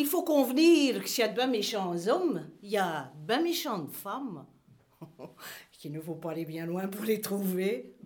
[0.00, 3.26] Il faut convenir que s'il y a de ben méchants hommes, il y a de
[3.26, 4.46] ben méchantes femmes.
[5.72, 7.96] Qu'il ne faut pas aller bien loin pour les trouver.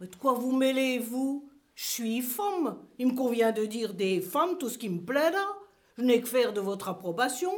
[0.00, 1.50] Mais de quoi vous mêlez-vous?
[1.74, 2.78] Je suis femme.
[2.98, 5.54] Il me convient de dire des femmes tout ce qui me plaira.
[5.98, 7.52] Je n'ai que faire de votre approbation.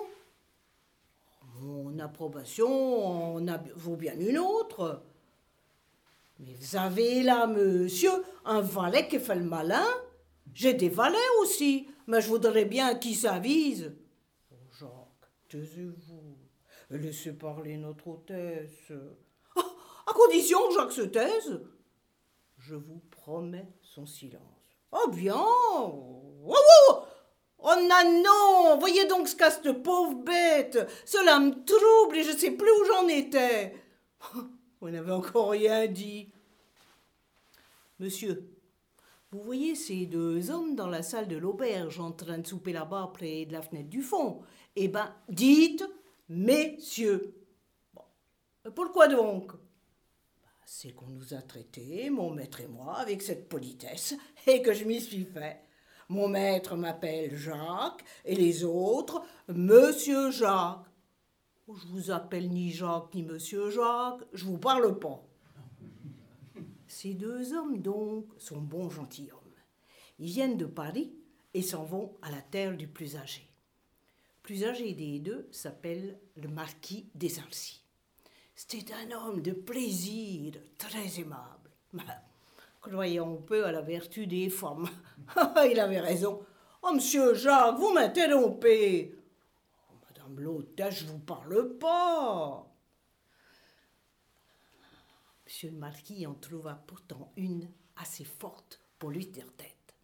[1.61, 3.39] Mon approbation
[3.77, 5.05] vaut bien une autre.
[6.41, 8.11] Mais vous avez là, monsieur,
[8.45, 9.87] un valet qui fait le malin.
[10.53, 13.95] J'ai des valets aussi, mais je voudrais bien qu'ils s'avisent.
[14.51, 16.39] Oh, Jacques, taisez-vous.
[16.91, 18.93] Laissez parler notre hôtesse.
[19.57, 19.63] Ah,
[20.07, 21.61] à condition que Jacques se taise.
[22.59, 24.43] Je vous promets son silence.
[24.93, 27.03] Oh bien Oh, oh,
[27.59, 32.33] oh non, non Voyez donc ce qu'a cette pauvre bête Cela me trouble et je
[32.33, 33.75] ne sais plus où j'en étais.
[34.81, 36.31] Vous n'avez encore rien dit.
[37.99, 38.54] Monsieur,
[39.35, 43.11] vous voyez ces deux hommes dans la salle de l'auberge en train de souper là-bas
[43.13, 44.43] près de la fenêtre du fond
[44.77, 45.85] Eh ben, dites
[46.29, 47.35] messieurs.
[47.93, 48.03] Bon.
[48.77, 49.51] Pourquoi donc?
[49.51, 54.15] Bah, C'est qu'on nous a traités, mon maître et moi, avec cette politesse,
[54.47, 55.63] et que je m'y suis fait.
[56.09, 60.87] Mon maître m'appelle Jacques, et les autres, Monsieur Jacques.
[61.67, 65.25] Oh, Je vous appelle ni Jacques ni Monsieur Jacques, je vous parle pas.
[67.05, 69.39] Ces deux hommes, donc, sont bons gentilshommes.
[70.19, 71.13] Ils viennent de Paris
[71.53, 73.47] et s'en vont à la terre du plus âgé.
[74.43, 77.85] Plus âgé des deux s'appelle le marquis des Alcis.
[78.55, 81.73] C'était un homme de plaisir, très aimable.
[81.93, 82.05] Mais,
[82.81, 84.89] croyons peu à la vertu des femmes.
[85.71, 86.41] Il avait raison.
[86.83, 89.15] Oh, monsieur Jacques, vous m'interrompez.
[89.91, 92.74] Oh, Madame l'hôtesse, je vous parle pas.
[95.55, 99.95] Monsieur le marquis en trouva pourtant une assez forte pour lui dire tête.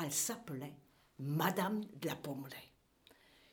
[0.00, 0.76] Elle s'appelait
[1.18, 2.70] Madame de la Pommeraye.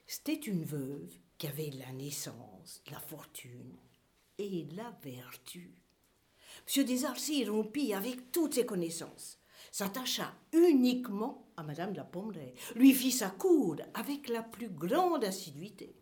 [0.05, 3.75] C'était une veuve qui avait la naissance, la fortune
[4.37, 5.73] et la vertu.
[6.63, 9.39] Monsieur Desarcis rompit avec toutes ses connaissances,
[9.71, 15.23] s'attacha uniquement à Madame de la Pommeraye, lui fit sa cour avec la plus grande
[15.23, 15.95] assiduité.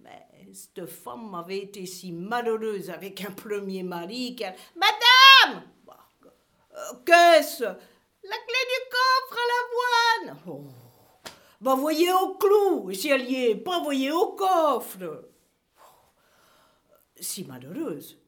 [0.00, 4.54] Mais cette femme avait été si malheureuse avec un premier mari qu'elle.
[4.76, 7.64] Madame euh, Qu'est-ce?
[7.64, 10.64] La clé du coffre à l'avoine oh.
[11.60, 15.28] Bah, voyez au clou, si elle y pas voyez au coffre
[17.18, 18.18] Si malheureuse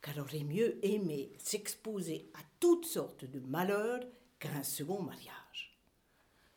[0.00, 4.04] qu'elle aurait mieux aimé s'exposer à toutes sortes de malheurs
[4.38, 5.80] qu'à un second mariage.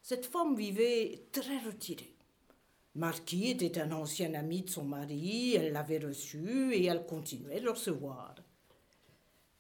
[0.03, 2.18] Cette femme vivait très retirée.
[2.99, 7.63] Marquis était un ancien ami de son mari, elle l'avait reçu et elle continuait de
[7.63, 8.35] le recevoir.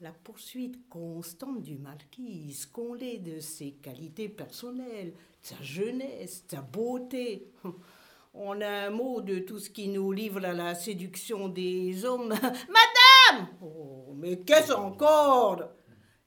[0.01, 6.61] La poursuite constante du marquis, scondée de ses qualités personnelles, de sa jeunesse, de sa
[6.61, 7.53] beauté.
[8.33, 12.27] On a un mot de tout ce qui nous livre à la séduction des hommes.
[12.33, 15.63] Madame Oh, mais qu'est-ce encore?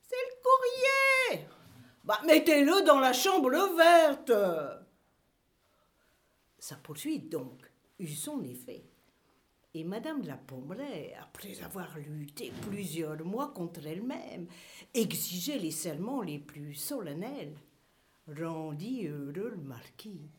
[0.00, 1.46] C'est le courrier
[2.04, 4.32] Bah, mettez-le dans la chambre verte
[6.62, 7.58] sa poursuite, donc,
[7.98, 8.84] eut son effet.
[9.74, 14.46] Et Madame de la Pommeraye, après avoir lutté plusieurs mois contre elle-même,
[14.94, 17.56] exigeait les serments les plus solennels,
[18.28, 20.30] rendit heureux le marquis,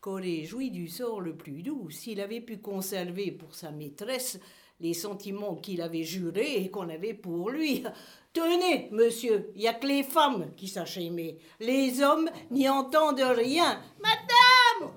[0.00, 4.40] qu'aurait joui du sort le plus doux s'il avait pu conserver pour sa maîtresse
[4.80, 7.84] les sentiments qu'il avait jurés et qu'on avait pour lui.
[8.32, 11.36] Tenez, monsieur, il n'y a que les femmes qui sachent aimer.
[11.60, 13.82] Les hommes n'y entendent rien.
[14.00, 14.96] Madame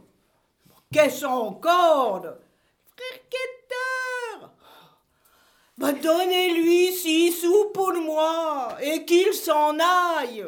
[0.91, 4.55] Qu'est-ce encore Frère Quêteur
[5.77, 10.43] Donnez-lui six sous pour moi et qu'il s'en aille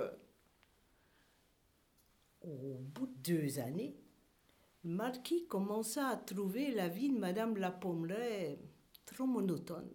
[2.44, 3.96] Au bout de deux années,
[4.84, 8.58] le marquis commença à trouver la vie de Madame la Pommeraye
[9.06, 9.94] trop monotone.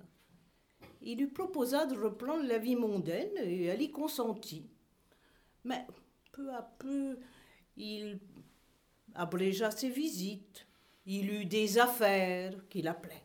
[1.03, 4.71] Il lui proposa de reprendre la vie mondaine et elle y consentit.
[5.65, 5.87] Mais
[6.31, 7.19] peu à peu,
[7.77, 8.21] il
[9.17, 10.67] abrégea ses visites.
[11.07, 13.25] Il eut des affaires qu'il appelait.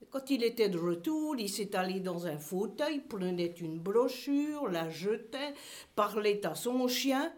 [0.00, 4.88] Et quand il était de retour, il s'étalait dans un fauteuil, prenait une brochure, la
[4.90, 5.54] jetait,
[5.94, 7.32] parlait à son chien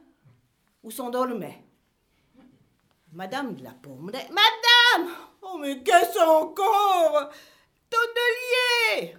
[0.82, 1.64] ou s'endormait.
[3.12, 4.29] Madame de la Pommeraye.
[4.31, 7.31] Madame Oh, mais qu'est-ce encore?
[7.91, 9.17] Tonnelier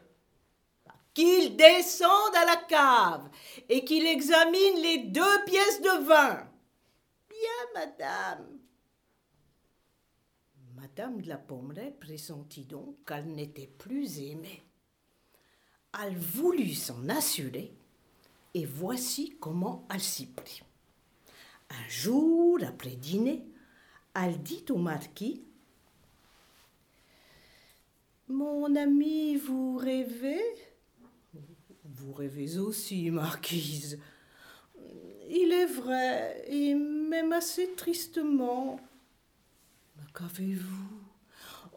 [1.13, 3.29] Qu'il descende à la cave
[3.69, 6.47] et qu'il examine les deux pièces de vin.
[7.29, 8.54] Bien, madame.
[10.85, 14.61] Madame de la Pommeraye pressentit donc qu'elle n'était plus aimée.
[15.99, 17.73] Elle voulut s'en assurer,
[18.53, 20.61] et voici comment elle s'y prit.
[21.71, 23.47] Un jour, après dîner,
[24.13, 25.43] elle dit au marquis
[28.27, 30.43] Mon ami, vous rêvez
[31.83, 33.99] Vous rêvez aussi, marquise.
[35.31, 38.79] Il est vrai, et même assez tristement.
[40.17, 41.01] Qu'avez-vous?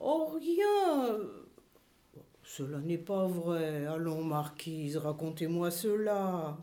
[0.00, 1.18] Oh, rien.
[2.44, 3.86] Cela n'est pas vrai.
[3.86, 6.56] Allons, marquise, racontez-moi cela.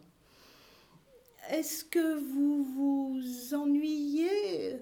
[1.49, 4.79] Est-ce que vous vous ennuyez?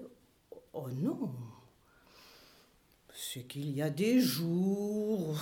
[0.72, 1.32] Oh non.
[3.12, 5.36] C'est qu'il y a des jours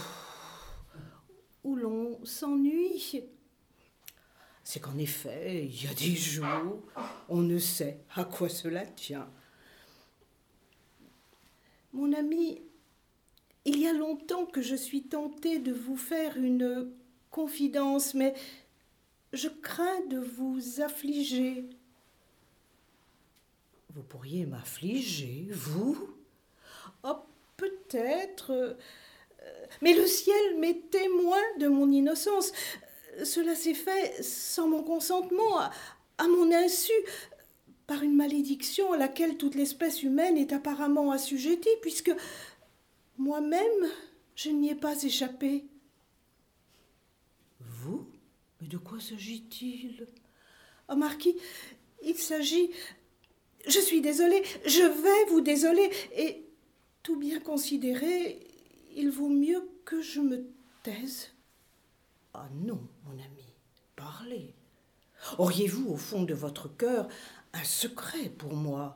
[1.64, 3.24] où l'on s'ennuie.
[4.64, 6.82] C'est qu'en effet, il y a des jours,
[7.28, 9.28] on ne sait à quoi cela tient.
[11.92, 12.60] Mon ami,
[13.64, 16.90] il y a longtemps que je suis tentée de vous faire une
[17.30, 18.34] confidence, mais
[19.32, 21.64] je crains de vous affliger.
[23.94, 26.16] Vous pourriez m'affliger, vous?
[27.04, 27.16] Oh,
[27.56, 28.50] peut-être.
[28.52, 28.74] Euh,
[29.82, 32.52] mais le ciel m'est témoin de mon innocence.
[33.22, 35.70] Cela s'est fait sans mon consentement, à,
[36.16, 36.92] à mon insu,
[37.86, 42.12] par une malédiction à laquelle toute l'espèce humaine est apparemment assujettie, puisque
[43.18, 43.90] moi-même,
[44.34, 45.66] je n'y ai pas échappé.
[47.60, 48.06] Vous?
[48.60, 50.06] Mais de quoi s'agit-il?
[50.88, 51.36] Oh, Marquis,
[52.04, 52.70] il s'agit.
[53.66, 56.44] Je suis désolée, je vais vous désoler, et
[57.02, 58.40] tout bien considéré,
[58.96, 60.46] il vaut mieux que je me
[60.82, 61.30] taise.
[62.34, 63.44] Ah non, mon ami,
[63.94, 64.54] parlez.
[65.38, 67.08] Auriez-vous au fond de votre cœur
[67.54, 68.94] un secret pour moi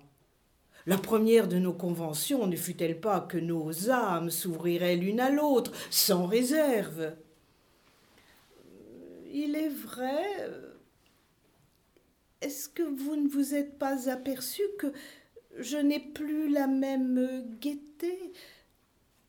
[0.86, 5.72] La première de nos conventions ne fut-elle pas que nos âmes s'ouvriraient l'une à l'autre
[5.90, 7.14] sans réserve?
[9.32, 10.50] Il est vrai.
[12.40, 14.92] Est-ce que vous ne vous êtes pas aperçu que
[15.58, 18.32] je n'ai plus la même gaieté?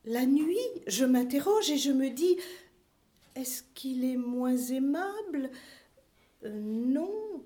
[0.05, 0.57] La nuit,
[0.87, 2.37] je m'interroge et je me dis
[3.35, 5.49] est-ce qu'il est moins aimable?
[6.45, 7.43] Euh, Non.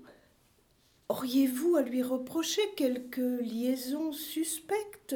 [1.12, 5.14] Auriez-vous à lui reprocher quelque liaison suspecte?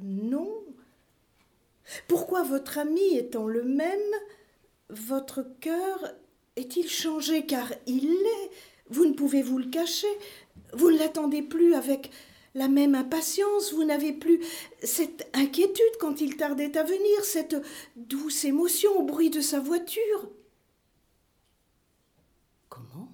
[0.00, 0.64] Non.
[2.06, 4.14] Pourquoi votre ami étant le même,
[4.88, 6.14] votre cœur
[6.54, 7.44] est-il changé?
[7.44, 8.50] Car il l'est.
[8.88, 10.06] Vous ne pouvez vous le cacher.
[10.74, 12.12] Vous ne l'attendez plus avec
[12.54, 14.44] la même impatience, vous n'avez plus
[14.80, 17.56] cette inquiétude quand il tardait à venir, cette
[17.96, 20.30] douce émotion au bruit de sa voiture.
[22.68, 23.12] Comment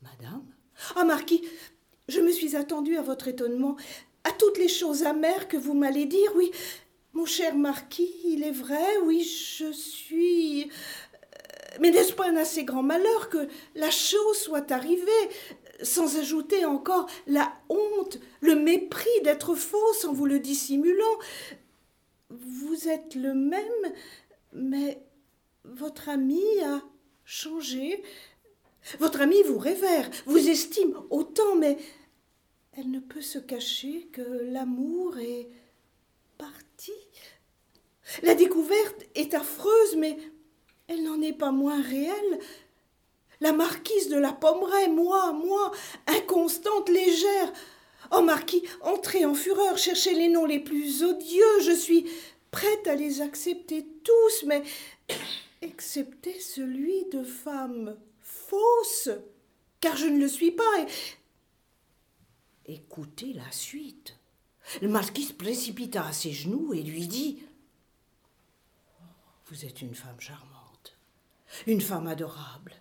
[0.00, 0.54] Madame
[0.96, 1.42] Ah, Marquis,
[2.08, 3.76] je me suis attendue à votre étonnement,
[4.24, 6.50] à toutes les choses amères que vous m'allez dire, oui.
[7.12, 10.64] Mon cher Marquis, il est vrai, oui, je suis.
[10.64, 13.46] Euh, mais n'est-ce pas un assez grand malheur que
[13.76, 15.10] la chose soit arrivée
[15.82, 21.18] sans ajouter encore la honte, le mépris d'être fausse en vous le dissimulant?
[22.30, 23.92] Vous êtes le même,
[24.52, 25.00] mais
[25.64, 26.82] votre ami a
[27.24, 28.02] changé.
[28.98, 31.78] Votre ami vous révère, vous estime autant, mais
[32.76, 35.48] elle ne peut se cacher que l'amour est
[36.36, 36.92] parti.
[38.22, 40.18] La découverte est affreuse, mais
[40.88, 42.38] elle n'en est pas moins réelle.
[43.40, 45.72] La marquise de la Pommeraye, moi, moi,
[46.06, 47.52] inconstante, légère.
[48.12, 52.06] Oh, marquis, entrez en fureur, cherchez les noms les plus odieux, je suis
[52.50, 54.62] prête à les accepter tous, mais
[55.62, 57.96] excepté celui de femme
[59.80, 60.86] car je ne le suis pas.
[62.66, 62.74] Et...
[62.74, 64.18] Écoutez la suite.
[64.80, 67.42] Le marquis se précipita à ses genoux et lui dit
[69.46, 70.96] Vous êtes une femme charmante,
[71.66, 72.74] une femme adorable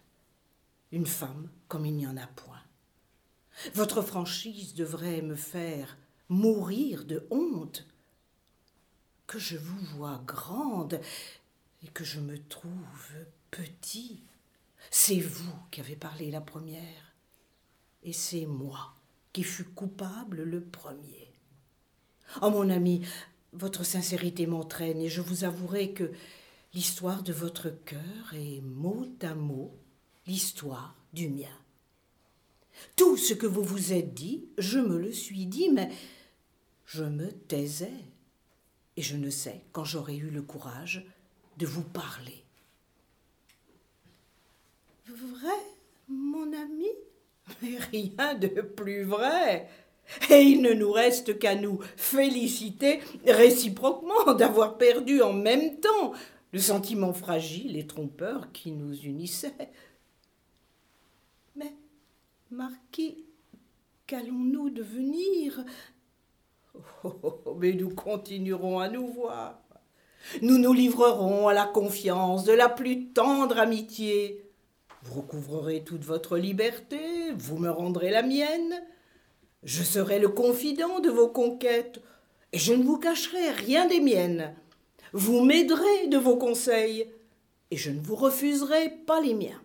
[0.93, 2.61] une femme comme il n'y en a point.
[3.73, 5.97] Votre franchise devrait me faire
[6.29, 7.87] mourir de honte.
[9.25, 11.01] Que je vous vois grande
[11.83, 14.23] et que je me trouve petit.
[14.89, 17.15] C'est vous qui avez parlé la première,
[18.03, 18.95] et c'est moi
[19.31, 21.33] qui fus coupable le premier.
[22.41, 23.05] Oh mon ami,
[23.53, 26.11] votre sincérité m'entraîne, et je vous avouerai que
[26.73, 29.75] l'histoire de votre cœur est mot à mot
[30.25, 31.57] l'histoire du mien.
[32.95, 35.91] Tout ce que vous vous êtes dit, je me le suis dit, mais
[36.85, 37.91] je me taisais,
[38.97, 41.05] et je ne sais quand j'aurai eu le courage
[41.57, 42.42] de vous parler.
[45.07, 45.59] Vrai,
[46.07, 46.87] mon ami?
[47.61, 49.67] Mais rien de plus vrai.
[50.29, 56.13] Et il ne nous reste qu'à nous féliciter réciproquement d'avoir perdu en même temps
[56.51, 59.71] le sentiment fragile et trompeur qui nous unissait.
[61.55, 61.73] Mais,
[62.51, 63.25] Marquis,
[64.07, 65.63] qu'allons-nous devenir?
[67.03, 69.61] Oh, Oh, mais nous continuerons à nous voir.
[70.41, 74.42] Nous nous livrerons à la confiance de la plus tendre amitié.
[75.03, 78.81] Vous recouvrerez toute votre liberté, vous me rendrez la mienne.
[79.63, 82.01] Je serai le confident de vos conquêtes,
[82.53, 84.55] et je ne vous cacherai rien des miennes.
[85.11, 87.07] Vous m'aiderez de vos conseils,
[87.69, 89.61] et je ne vous refuserai pas les miens.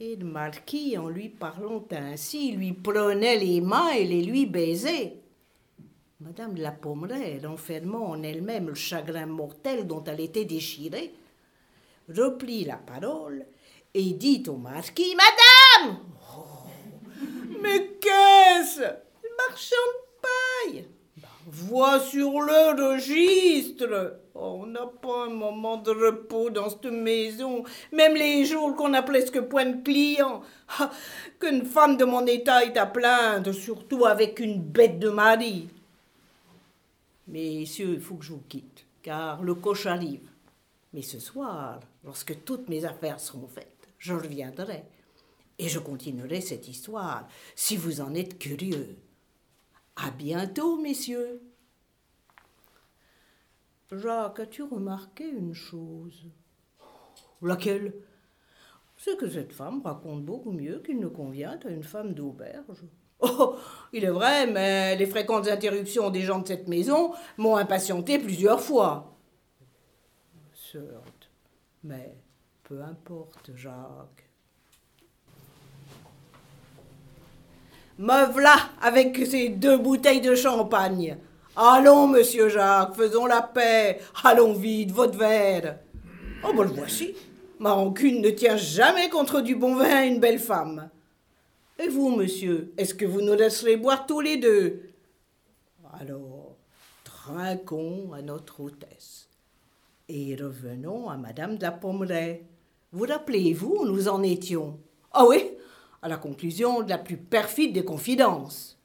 [0.00, 5.20] Et le marquis, en lui parlant ainsi, lui prenait les mains et les lui baisait.
[6.20, 11.14] Madame de la Pommeraye, renfermant en elle-même le chagrin mortel dont elle était déchirée,
[12.08, 13.46] reprit la parole
[13.94, 15.98] et dit au marquis Madame
[16.36, 16.66] oh,
[17.60, 18.80] Mais qu'est-ce?
[19.48, 20.84] Marchand de paille
[21.46, 28.14] Vois sur le registre On n'a pas un moment de repos dans cette maison, même
[28.14, 30.42] les jours qu'on a presque point de clients.
[30.78, 30.90] Ah,
[31.38, 35.68] qu'une femme de mon état est à plaindre, surtout avec une bête de mari.
[37.28, 40.33] Messieurs, il faut que je vous quitte, car le coche arrive.
[40.94, 44.84] Mais ce soir, lorsque toutes mes affaires seront faites, je reviendrai.
[45.58, 48.96] Et je continuerai cette histoire, si vous en êtes curieux.
[49.96, 51.42] À bientôt, messieurs.
[53.90, 56.26] Jacques, as-tu remarqué une chose?
[57.42, 57.92] Laquelle?
[58.96, 62.84] C'est que cette femme raconte beaucoup mieux qu'il ne convient à une femme d'auberge.
[63.18, 63.56] Oh,
[63.92, 68.60] il est vrai, mais les fréquentes interruptions des gens de cette maison m'ont impatienté plusieurs
[68.60, 69.13] fois.
[71.82, 72.14] Mais
[72.62, 74.28] peu importe, Jacques.
[77.98, 81.16] Me voilà avec ces deux bouteilles de champagne.
[81.56, 84.00] Allons, monsieur Jacques, faisons la paix.
[84.24, 85.78] Allons vite, votre verre.
[86.42, 87.14] Oh, ben le voici.
[87.60, 90.90] Ma rancune ne tient jamais contre du bon vin et une belle femme.
[91.78, 94.82] Et vous, monsieur, est-ce que vous nous laisserez boire tous les deux?
[96.00, 96.56] Alors,
[97.04, 99.28] trinquons à notre hôtesse.
[100.08, 102.44] Et revenons à Madame de la Pommeraye.
[102.92, 104.78] Vous rappelez-vous où nous en étions
[105.12, 105.42] Ah oui,
[106.02, 108.78] à la conclusion de la plus perfide des confidences.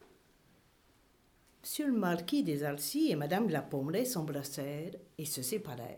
[1.62, 5.98] Monsieur le marquis des Alcis et Madame de la Pommeraye s'embrassèrent et se séparèrent.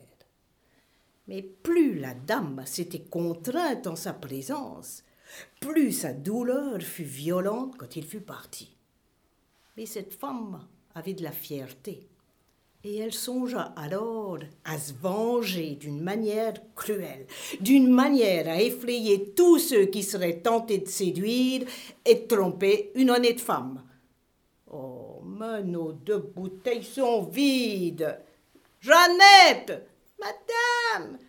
[1.28, 5.04] Mais plus la dame s'était contrainte en sa présence,
[5.60, 8.76] plus sa douleur fut violente quand il fut parti.
[9.78, 12.10] Mais cette femme avait de la fierté,
[12.84, 17.28] et elle songea alors à se venger d'une manière cruelle,
[17.60, 21.68] d'une manière à effrayer tous ceux qui seraient tentés de séduire
[22.06, 23.84] et de tromper une honnête femme.
[24.72, 28.18] Oh, mais nos deux bouteilles sont vides.
[28.80, 29.88] Jeannette,
[30.20, 31.20] madame,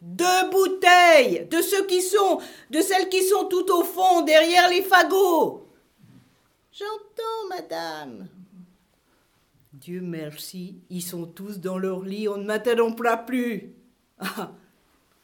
[0.00, 2.38] deux bouteilles de ceux qui sont,
[2.70, 5.66] de celles qui sont tout au fond, derrière les fagots.
[6.70, 8.28] J'entends, madame.
[9.82, 13.74] Dieu merci, ils sont tous dans leur lit, on ne m'interrompra plus.
[14.20, 14.52] Ah,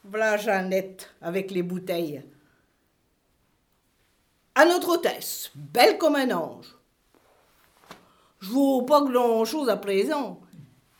[0.02, 2.24] voilà Jeannette avec les bouteilles.
[4.56, 6.74] À notre hôtesse, belle comme un ange.
[8.40, 10.40] Je vaux pas grand-chose à présent.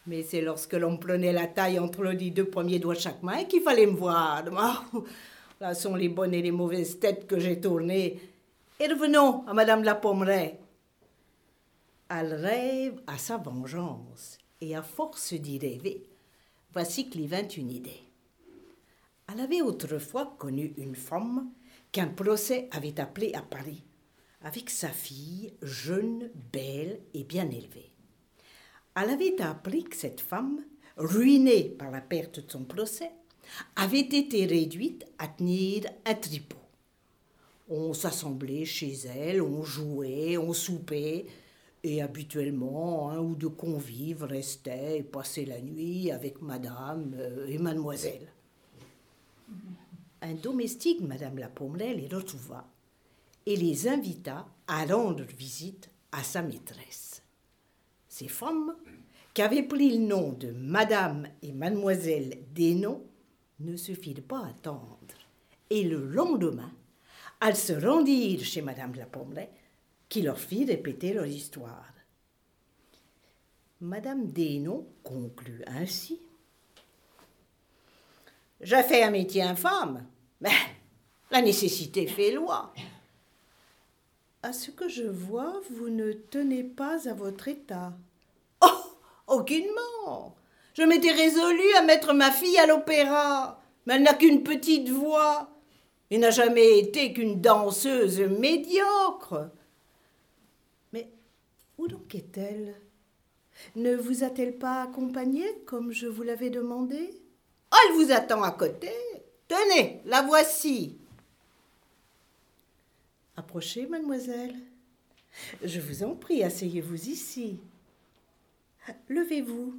[0.07, 3.43] Mais c'est lorsque l'on prenait la taille entre les deux premiers doigts de chaque main
[3.43, 4.45] qu'il fallait me voir.
[5.61, 8.21] là sont les bonnes et les mauvaises têtes que j'ai tournées.
[8.79, 10.59] Et revenons à Madame la Pommeraye.
[12.09, 16.03] Elle rêve à sa vengeance, et à force d'y rêver,
[16.73, 18.03] voici que lui vint une idée.
[19.31, 21.51] Elle avait autrefois connu une femme
[21.93, 23.85] qu'un procès avait appelée à Paris,
[24.43, 27.93] avec sa fille, jeune, belle et bien élevée
[29.01, 30.65] elle avait appris que cette femme,
[30.97, 33.11] ruinée par la perte de son procès,
[33.77, 36.57] avait été réduite à tenir un tripot.
[37.69, 41.27] On s'assemblait chez elle, on jouait, on soupait,
[41.89, 47.59] et habituellement un ou deux convives restaient et passaient la nuit avec madame euh, et
[47.59, 48.29] mademoiselle.
[50.21, 52.67] Un domestique, madame la Pommeraye, les retrouva
[53.47, 57.23] et les invita à rendre visite à sa maîtresse.
[58.09, 58.77] Ces femmes,
[59.33, 63.03] qui avaient pris le nom de Madame et Mademoiselle Desnoms,
[63.61, 65.15] ne se firent pas attendre.
[65.71, 66.73] Et le lendemain,
[67.41, 69.49] elles se rendirent chez Madame la Pommeraye,
[70.09, 71.93] qui leur fit répéter leur histoire.
[73.81, 76.21] Madame Desnoms conclut ainsi.
[78.61, 80.05] J'ai fait un métier infâme,
[80.41, 80.51] mais
[81.31, 82.73] la nécessité fait loi.
[84.43, 87.93] À ce que je vois, vous ne tenez pas à votre état.
[89.27, 90.35] Aucunement.
[90.75, 95.51] Je m'étais résolue à mettre ma fille à l'opéra, mais elle n'a qu'une petite voix
[96.11, 99.51] et n'a jamais été qu'une danseuse médiocre.
[101.79, 102.75] Où donc est-elle?
[103.77, 107.11] Ne vous a-t-elle pas accompagné comme je vous l'avais demandé?
[107.73, 108.91] Oh, Elle vous attend à côté.
[109.47, 110.99] Tenez, la voici.
[113.37, 114.55] Approchez, mademoiselle.
[115.63, 117.61] Je vous en prie, asseyez-vous ici.
[119.09, 119.75] Levez-vous.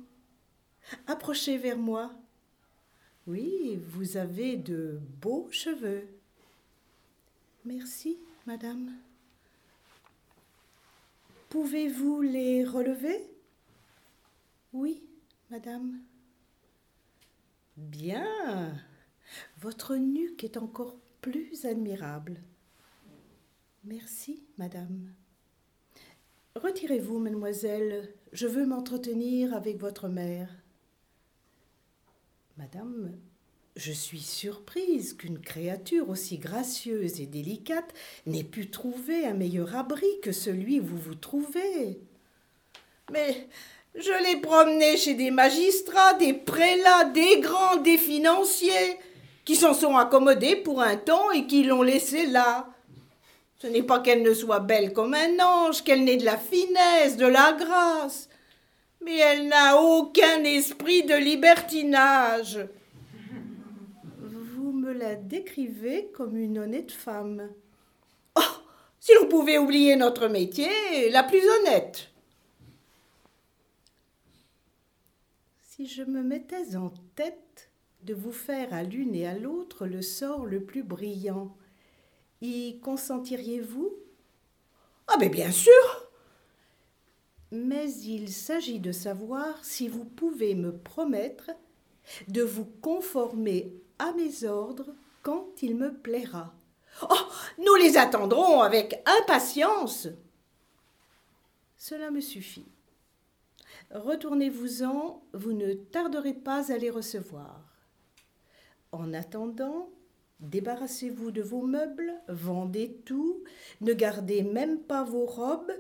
[1.08, 2.12] Approchez vers moi.
[3.28, 6.08] Oui, vous avez de beaux cheveux.
[7.66, 8.92] Merci, madame.
[11.50, 13.28] Pouvez-vous les relever?
[14.72, 15.04] Oui,
[15.50, 16.00] madame.
[17.76, 18.76] Bien.
[19.60, 22.42] Votre nuque est encore plus admirable.
[23.84, 25.12] Merci, madame.
[26.56, 28.14] Retirez-vous, mademoiselle.
[28.32, 30.50] Je veux m'entretenir avec votre mère.
[32.58, 33.18] Madame,
[33.80, 37.94] je suis surprise qu'une créature aussi gracieuse et délicate
[38.26, 42.02] n'ait pu trouver un meilleur abri que celui où vous vous trouvez.
[43.10, 43.48] Mais
[43.96, 49.00] je l'ai promené chez des magistrats, des prélats, des grands, des financiers,
[49.46, 52.68] qui s'en sont accommodés pour un temps et qui l'ont laissé là.
[53.62, 57.16] Ce n'est pas qu'elle ne soit belle comme un ange, qu'elle n'ait de la finesse,
[57.16, 58.28] de la grâce,
[59.06, 62.60] mais elle n'a aucun esprit de libertinage
[64.92, 67.50] la décrivez comme une honnête femme.
[68.36, 68.42] Oh
[69.00, 72.12] Si l'on pouvait oublier notre métier, la plus honnête.
[75.62, 77.70] Si je me mettais en tête
[78.04, 81.56] de vous faire à l'une et à l'autre le sort le plus brillant,
[82.42, 83.94] y consentiriez-vous?
[85.08, 86.10] Ah, mais bien sûr
[87.52, 91.52] Mais il s'agit de savoir si vous pouvez me promettre
[92.28, 96.54] de vous conformer à mes ordres quand il me plaira.
[97.04, 97.16] Oh,
[97.60, 100.08] nous les attendrons avec impatience.
[101.78, 102.66] Cela me suffit.
[103.92, 107.64] Retournez-vous-en, vous ne tarderez pas à les recevoir.
[108.92, 109.90] En attendant,
[110.40, 113.44] débarrassez-vous de vos meubles, vendez tout,
[113.82, 115.72] ne gardez même pas vos robes.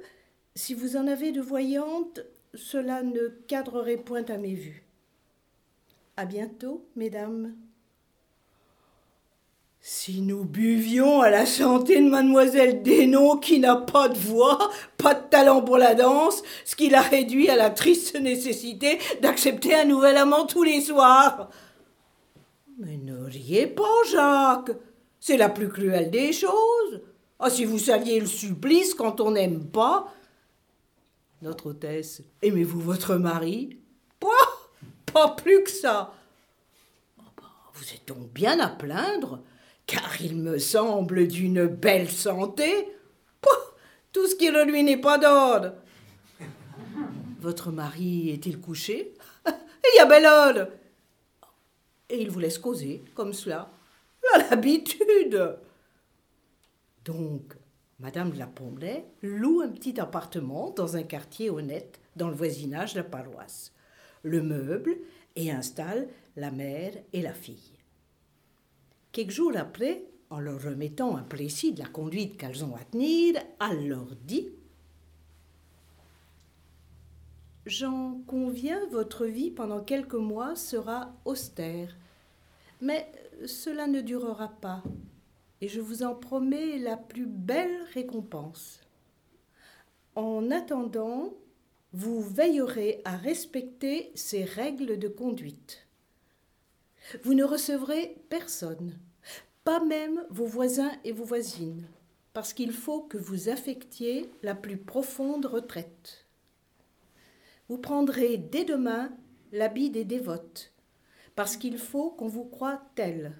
[0.55, 2.21] Si vous en avez de voyantes,
[2.53, 4.83] cela ne cadrerait point à mes vues.
[6.17, 7.55] À bientôt, mesdames.
[9.81, 15.13] Si nous buvions à la santé de mademoiselle Desnots qui n'a pas de voix, pas
[15.13, 19.85] de talent pour la danse, ce qui l'a réduit à la triste nécessité d'accepter un
[19.85, 21.49] nouvel amant tous les soirs.
[22.77, 24.77] Mais ne riez pas, Jacques.
[25.19, 27.01] C'est la plus cruelle des choses.
[27.39, 30.13] Ah, si vous saviez le supplice quand on n'aime pas.
[31.41, 33.77] Notre hôtesse, aimez-vous votre mari?
[34.19, 36.13] Pas, plus que ça.
[37.17, 39.39] Oh, bah, vous êtes donc bien à plaindre
[39.89, 42.89] car il me semble d'une belle santé.
[44.11, 45.73] tout ce qui ne lui n'est pas d'ordre.
[47.39, 49.13] Votre mari est-il couché?
[49.47, 50.69] Il y a belle
[52.09, 53.71] Et il vous laisse causer, comme cela.
[54.37, 55.57] L'habitude
[57.05, 57.55] Donc,
[57.99, 62.93] Madame de la Pomblay loue un petit appartement dans un quartier honnête, dans le voisinage
[62.93, 63.73] de la paroisse.
[64.21, 64.97] Le meuble
[65.35, 67.78] et installe la mère et la fille.
[69.11, 73.41] Quelques jours après, en leur remettant un précis de la conduite qu'elles ont à tenir,
[73.59, 74.49] elle leur dit
[77.65, 81.95] J'en conviens, votre vie pendant quelques mois sera austère,
[82.81, 83.11] mais
[83.45, 84.83] cela ne durera pas,
[85.61, 88.81] et je vous en promets la plus belle récompense.
[90.15, 91.33] En attendant,
[91.93, 95.88] vous veillerez à respecter ces règles de conduite.
[97.23, 98.97] Vous ne recevrez personne,
[99.63, 101.87] pas même vos voisins et vos voisines,
[102.33, 106.27] parce qu'il faut que vous affectiez la plus profonde retraite.
[107.67, 109.11] Vous prendrez dès demain
[109.51, 110.73] l'habit des dévotes,
[111.35, 113.35] parce qu'il faut qu'on vous croie tel.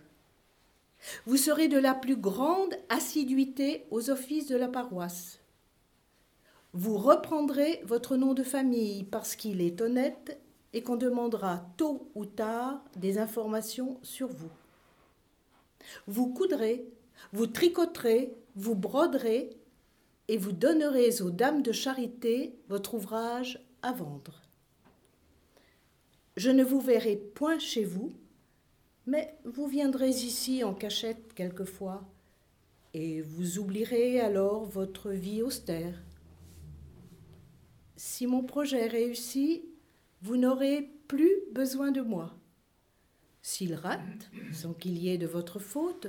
[1.26, 5.40] Vous serez de la plus grande assiduité aux offices de la paroisse.
[6.74, 10.40] Vous reprendrez votre nom de famille parce qu'il est honnête
[10.74, 14.52] et qu'on demandera tôt ou tard des informations sur vous.
[16.08, 16.86] Vous coudrez,
[17.34, 19.50] vous tricoterez, vous broderez
[20.28, 24.42] et vous donnerez aux dames de charité votre ouvrage à vendre.
[26.38, 28.14] Je ne vous verrai point chez vous,
[29.08, 32.04] mais vous viendrez ici en cachette quelquefois,
[32.94, 36.02] et vous oublierez alors votre vie austère.
[37.96, 39.66] Si mon projet réussit,
[40.22, 42.36] vous n'aurez plus besoin de moi.
[43.42, 46.08] S'il rate, sans qu'il y ait de votre faute,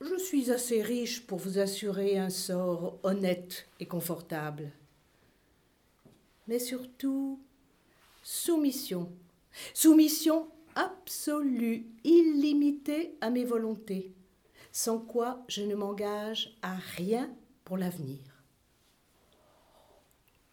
[0.00, 4.72] je suis assez riche pour vous assurer un sort honnête et confortable.
[6.46, 7.40] mais surtout
[8.22, 9.10] soumission.
[9.74, 14.12] Soumission absolue, illimitée à mes volontés,
[14.70, 18.35] sans quoi je ne m'engage à rien pour l'avenir.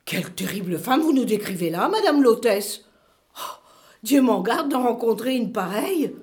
[0.05, 2.85] Quelle terrible femme vous nous décrivez là, madame l'hôtesse.
[3.37, 3.59] Oh,
[4.03, 6.15] Dieu m'en garde d'en rencontrer une pareille.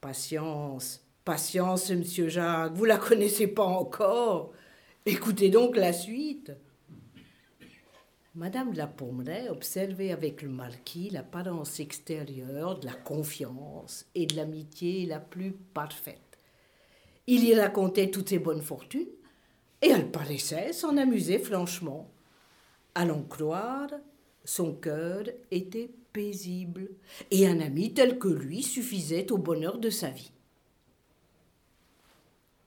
[0.00, 4.52] Patience, patience, monsieur Jacques, vous la connaissez pas encore.
[5.04, 6.52] Écoutez donc la suite.
[8.34, 14.36] Madame de la Pommeraye observait avec le marquis l'apparence extérieure de la confiance et de
[14.36, 16.38] l'amitié la plus parfaite.
[17.26, 19.08] Il y racontait toutes ses bonnes fortunes,
[19.82, 22.10] et elle paraissait s'en amuser franchement.
[22.94, 23.90] Allons croire,
[24.44, 26.90] son cœur était paisible,
[27.30, 30.32] et un ami tel que lui suffisait au bonheur de sa vie.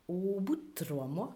[0.08, 1.36] Au bout de trois mois,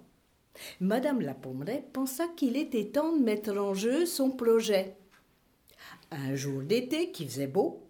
[0.80, 4.96] Madame la pensa qu'il était temps de mettre en jeu son projet.
[6.12, 7.86] Un jour d'été qui faisait beau,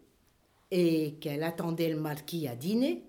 [0.72, 3.04] et qu'elle attendait le marquis à dîner,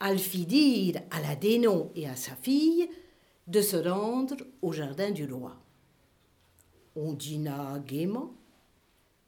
[0.00, 2.88] elle fit dire à la Dénon et à sa fille
[3.46, 5.56] de se rendre au jardin du roi.
[7.00, 8.34] On dîna gaiement.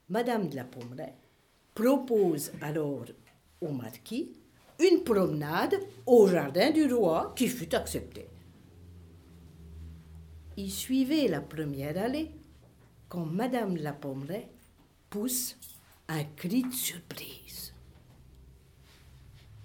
[0.09, 1.15] Madame de la Pommeraye
[1.73, 3.05] propose alors
[3.61, 4.33] au marquis
[4.81, 8.27] une promenade au jardin du roi qui fut acceptée.
[10.57, 12.33] Il suivait la première allée
[13.09, 14.49] quand Madame la Pommeraye
[15.09, 15.57] pousse
[16.09, 17.73] un cri de surprise.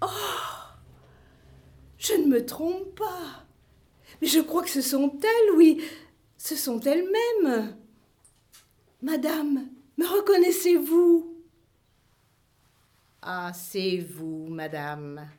[0.03, 0.07] Oh
[1.97, 3.45] Je ne me trompe pas.
[4.21, 5.81] Mais je crois que ce sont elles, oui,
[6.37, 7.75] ce sont elles-mêmes.
[9.05, 9.67] Madame,
[9.99, 11.31] me reconnaissez-vous?
[13.21, 15.29] Ah, c'est vous, madame.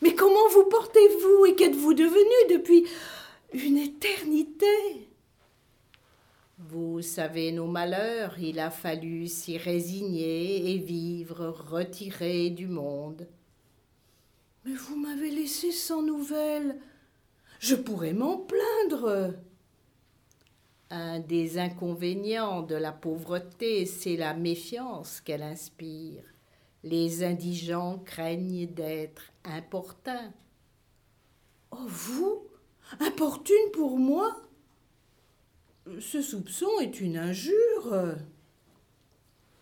[0.00, 2.86] Mais comment vous portez-vous et qu'êtes-vous devenu depuis
[3.52, 5.08] une éternité?
[6.56, 13.26] Vous savez nos malheurs, il a fallu s'y résigner et vivre retiré du monde.
[14.64, 16.78] Mais vous m'avez laissé sans nouvelles.
[17.58, 19.34] Je pourrais m'en plaindre.
[20.90, 26.22] Un des inconvénients de la pauvreté, c'est la méfiance qu'elle inspire.
[26.82, 30.32] Les indigents craignent d'être importuns.
[31.70, 32.46] Oh, vous?
[33.00, 34.36] Importune pour moi?
[36.00, 38.16] Ce soupçon est une injure.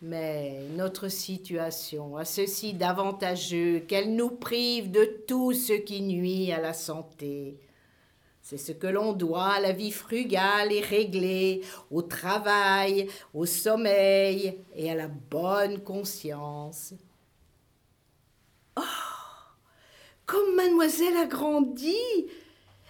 [0.03, 6.61] Mais notre situation a ceci d'avantageux qu'elle nous prive de tout ce qui nuit à
[6.61, 7.57] la santé.
[8.43, 14.59] C'est ce que l'on doit à la vie frugale et réglée, au travail, au sommeil
[14.75, 16.93] et à la bonne conscience.
[18.77, 18.83] Oh
[20.27, 21.97] Comme mademoiselle a grandi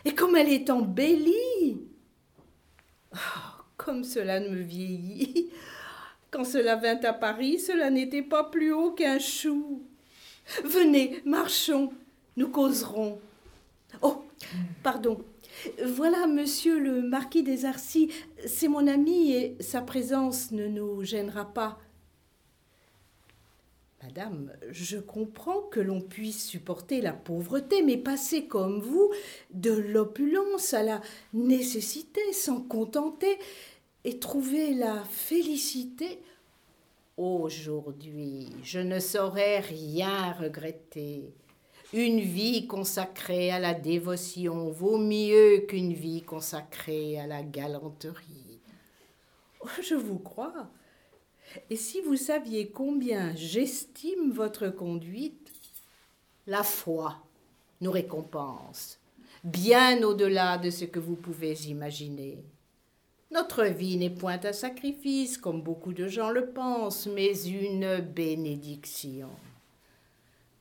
[0.04, 1.82] et comme elle est embellie
[3.14, 3.18] oh,
[3.76, 5.50] Comme cela ne me vieillit
[6.30, 9.82] Quand cela vint à Paris, cela n'était pas plus haut qu'un chou.
[10.64, 11.92] Venez, marchons,
[12.36, 13.20] nous causerons.
[14.00, 14.24] Oh,
[14.82, 15.22] pardon.
[15.84, 18.10] Voilà monsieur le marquis des Arcis,
[18.46, 21.78] c'est mon ami et sa présence ne nous gênera pas.
[24.02, 29.12] Madame, je comprends que l'on puisse supporter la pauvreté, mais passer comme vous
[29.50, 31.00] de l'opulence à la
[31.32, 33.38] nécessité, s'en contenter
[34.02, 36.18] et trouver la félicité.
[37.16, 41.32] Aujourd'hui, je ne saurais rien regretter.
[41.94, 48.60] Une vie consacrée à la dévotion vaut mieux qu'une vie consacrée à la galanterie.
[49.82, 50.70] Je vous crois.
[51.68, 55.52] Et si vous saviez combien j'estime votre conduite,
[56.46, 57.18] la foi
[57.82, 58.98] nous récompense,
[59.44, 62.42] bien au-delà de ce que vous pouvez imaginer.
[63.30, 69.28] Notre vie n'est point un sacrifice, comme beaucoup de gens le pensent, mais une bénédiction.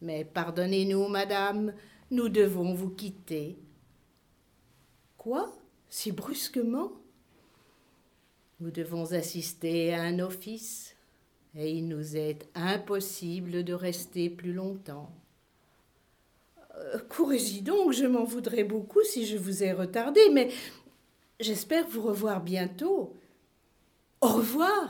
[0.02, 1.74] Mais pardonnez-nous, madame,
[2.10, 3.58] nous devons vous quitter.
[5.18, 5.56] Quoi?
[5.90, 6.92] Si brusquement?
[8.60, 10.96] Nous devons assister à un office
[11.56, 15.12] et il nous est impossible de rester plus longtemps.
[16.78, 20.50] Euh, courez-y donc, je m'en voudrais beaucoup si je vous ai retardé, mais
[21.40, 23.16] j'espère vous revoir bientôt.
[24.22, 24.90] Au revoir.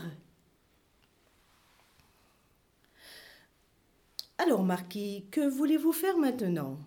[4.44, 6.80] Alors, Marquis, que voulez-vous faire maintenant?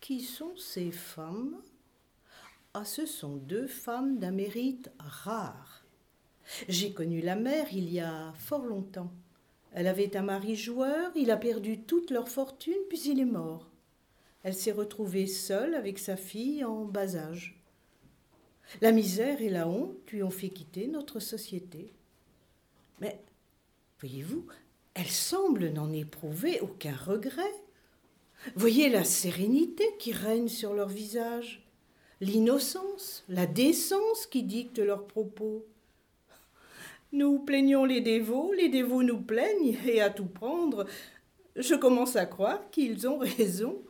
[0.00, 1.62] Qui sont ces femmes?
[2.74, 5.84] Ah, ce sont deux femmes d'un mérite rare.
[6.68, 9.12] J'ai connu la mère il y a fort longtemps.
[9.74, 13.70] Elle avait un mari joueur, il a perdu toute leur fortune, puis il est mort.
[14.42, 17.62] Elle s'est retrouvée seule avec sa fille en bas âge.
[18.80, 21.92] La misère et la honte lui ont fait quitter notre société.
[23.00, 23.22] Mais,
[24.00, 24.44] voyez-vous,
[24.94, 27.42] elle semble n'en éprouver aucun regret.
[28.54, 31.66] Voyez la sérénité qui règne sur leur visage,
[32.20, 35.64] l'innocence, la décence qui dictent leurs propos.
[37.12, 40.86] Nous plaignons les dévots, les dévots nous plaignent, et à tout prendre,
[41.56, 43.82] je commence à croire qu'ils ont raison.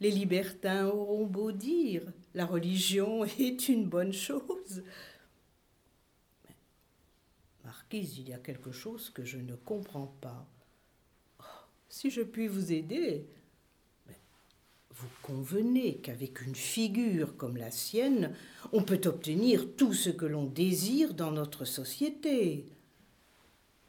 [0.00, 2.02] Les libertins auront beau dire,
[2.34, 4.82] la religion est une bonne chose.
[7.70, 10.44] Marquise, il y a quelque chose que je ne comprends pas.
[11.38, 11.44] Oh,
[11.88, 13.28] si je puis vous aider,
[14.90, 18.34] vous convenez qu'avec une figure comme la sienne,
[18.72, 22.66] on peut obtenir tout ce que l'on désire dans notre société.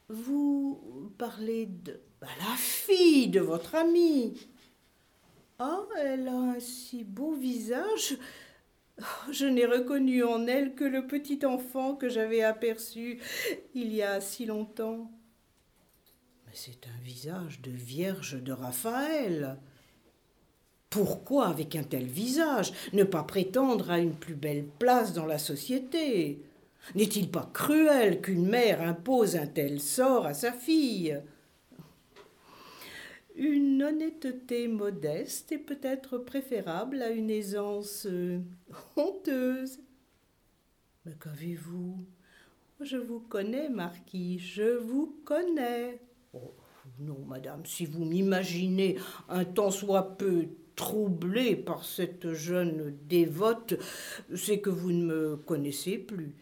[0.09, 4.47] Vous parlez de la fille de votre amie.
[5.57, 8.15] Ah, elle a un si beau visage.
[9.31, 13.19] Je n'ai reconnu en elle que le petit enfant que j'avais aperçu
[13.73, 15.11] il y a si longtemps.
[16.45, 19.57] Mais c'est un visage de Vierge de Raphaël.
[20.89, 25.37] Pourquoi, avec un tel visage, ne pas prétendre à une plus belle place dans la
[25.37, 26.41] société?
[26.95, 31.21] N'est-il pas cruel qu'une mère impose un tel sort à sa fille?
[33.35, 38.39] Une honnêteté modeste est peut-être préférable à une aisance euh,
[38.95, 39.79] honteuse.
[41.05, 42.05] Mais qu'avez-vous?
[42.81, 45.99] Je vous connais, Marquis, je vous connais.
[46.33, 46.53] Oh,
[46.99, 48.97] non, madame, si vous m'imaginez
[49.29, 53.75] un tant soit peu troublé par cette jeune dévote,
[54.35, 56.35] c'est que vous ne me connaissez plus.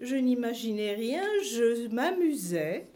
[0.00, 2.86] je n'imaginais rien, je m'amusais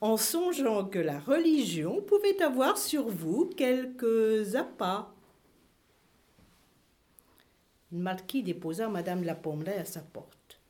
[0.00, 5.08] en songeant que la religion pouvait avoir sur vous quelques appâts.
[7.92, 10.60] Le marquis déposa Madame la Pommeraye à sa porte.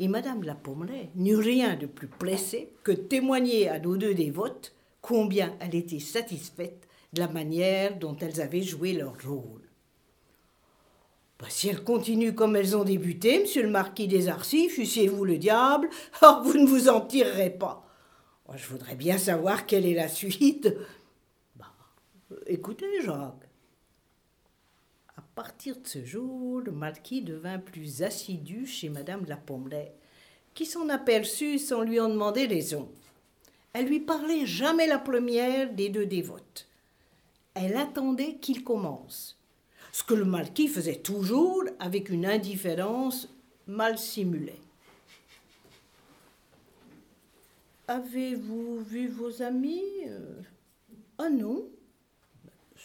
[0.00, 4.74] Et Madame la Pommeraye n'eut rien de plus pressé que témoigner à nos deux dévotes
[5.00, 9.62] combien elle était satisfaite de la manière dont elles avaient joué leur rôle.
[11.38, 15.36] Bah, si elles continuent comme elles ont débuté, monsieur le marquis des Arcis, fussiez-vous le
[15.36, 15.88] diable,
[16.22, 17.85] oh, vous ne vous en tirerez pas.
[18.48, 20.72] Oh, je voudrais bien savoir quelle est la suite.
[21.56, 21.72] Bah,
[22.46, 23.48] écoutez, Jacques.
[25.16, 29.92] À partir de ce jour, le marquis devint plus assidu chez madame la Pommeraye,
[30.54, 32.88] qui s'en aperçut sans lui en demander raison.
[33.72, 36.66] Elle lui parlait jamais la première des deux dévotes
[37.56, 39.38] elle attendait qu'il commence.
[39.90, 43.34] Ce que le marquis faisait toujours avec une indifférence
[43.66, 44.60] mal simulée.
[47.88, 49.80] Avez-vous vu vos amis
[51.18, 51.68] Ah non.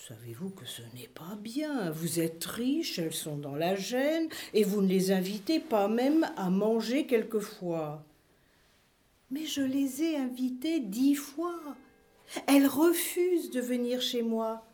[0.08, 1.90] Savez-vous que ce n'est pas bien?
[1.90, 6.28] Vous êtes riche, elles sont dans la gêne, et vous ne les invitez pas même
[6.38, 8.04] à manger quelquefois.
[9.32, 11.60] Mais je les ai invitées dix fois.
[12.46, 14.66] Elles refusent de venir chez moi.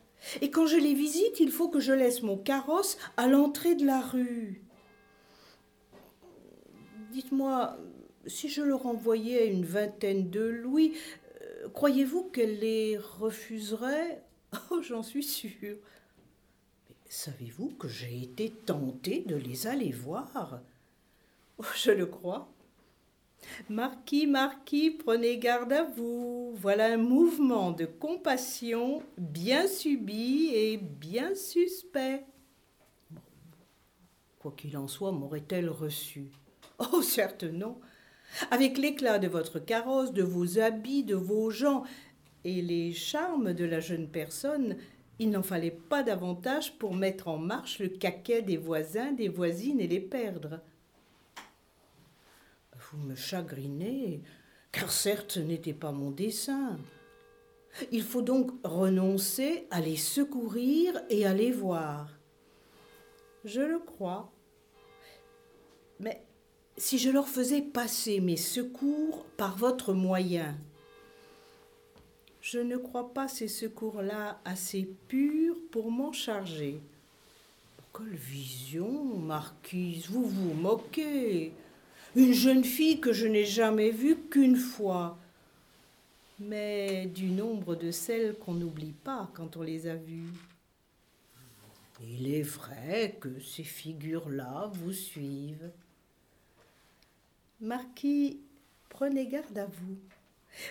[0.42, 3.86] Et quand je les visite, il faut que je laisse mon carrosse à l'entrée de
[3.86, 4.62] la rue.
[7.12, 7.78] Dites-moi,
[8.28, 10.94] si je leur envoyais une vingtaine de louis,
[11.42, 14.22] euh, croyez-vous qu'elles les refuseraient
[14.70, 15.76] Oh, j'en suis sûre.
[17.08, 20.60] savez-vous que j'ai été tentée de les aller voir?
[21.58, 22.48] Oh, Je le crois.
[23.68, 26.52] Marquis, marquis, prenez garde à vous.
[26.56, 32.24] Voilà un mouvement de compassion bien subi et bien suspect.
[34.38, 36.30] Quoi qu'il en soit, m'aurait-elle reçu
[36.78, 37.78] Oh, certes non.
[38.50, 41.84] Avec l'éclat de votre carrosse, de vos habits, de vos gens
[42.44, 44.76] et les charmes de la jeune personne,
[45.18, 49.80] il n'en fallait pas davantage pour mettre en marche le caquet des voisins, des voisines
[49.80, 50.60] et les perdre
[52.92, 54.22] vous me chagrinez,
[54.72, 56.78] car certes ce n'était pas mon dessein.
[57.92, 62.08] Il faut donc renoncer à les secourir et à les voir.
[63.44, 64.32] Je le crois.
[66.00, 66.24] Mais
[66.78, 70.56] si je leur faisais passer mes secours par votre moyen,
[72.40, 76.80] je ne crois pas ces secours-là assez purs pour m'en charger.
[77.94, 81.52] Quelle vision, marquise, vous vous moquez
[82.14, 85.18] une jeune fille que je n'ai jamais vue qu'une fois,
[86.38, 90.32] mais du nombre de celles qu'on n'oublie pas quand on les a vues.
[92.00, 95.72] Il est vrai que ces figures-là vous suivent.
[97.60, 98.40] Marquis,
[98.88, 99.98] prenez garde à vous.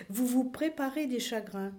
[0.08, 1.74] Vous vous préparez des chagrins.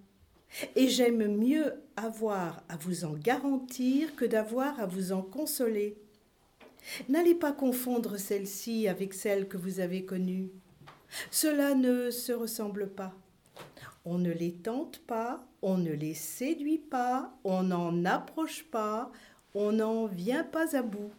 [0.75, 5.97] Et j'aime mieux avoir à vous en garantir que d'avoir à vous en consoler.
[7.07, 10.51] N'allez pas confondre celle-ci avec celle que vous avez connue.
[11.31, 13.15] Cela ne se ressemble pas.
[14.05, 19.11] On ne les tente pas, on ne les séduit pas, on n'en approche pas,
[19.55, 21.11] on n'en vient pas à bout.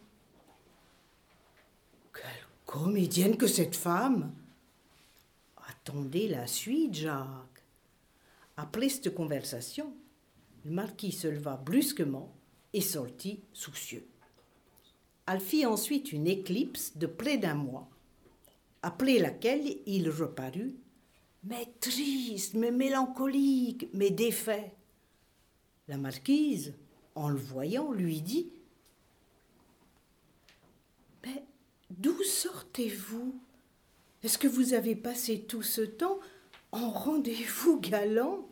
[2.71, 4.33] Comédienne que cette femme
[5.67, 7.65] Attendez la suite, Jacques.
[8.55, 9.93] Après cette conversation,
[10.63, 12.33] le marquis se leva brusquement
[12.71, 14.07] et sortit soucieux.
[15.27, 17.89] Elle fit ensuite une éclipse de près d'un mois,
[18.83, 20.77] après laquelle il reparut,
[21.43, 24.71] mais triste, mais mélancolique, mais défait.
[25.89, 26.73] La marquise,
[27.15, 28.49] en le voyant, lui dit
[31.97, 33.39] d'où sortez-vous?
[34.23, 36.19] Est-ce que vous avez passé tout ce temps
[36.71, 38.47] en rendez-vous galant?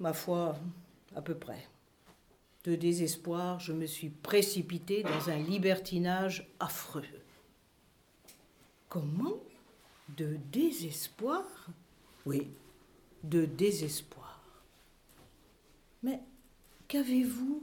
[0.00, 0.58] Ma foi,
[1.14, 1.66] à peu près.
[2.64, 7.04] De désespoir, je me suis précipité dans un libertinage affreux.
[8.88, 9.42] Comment?
[10.16, 11.44] De désespoir?
[12.26, 12.48] Oui,
[13.22, 14.40] de désespoir.
[16.02, 16.20] Mais
[16.88, 17.62] qu'avez-vous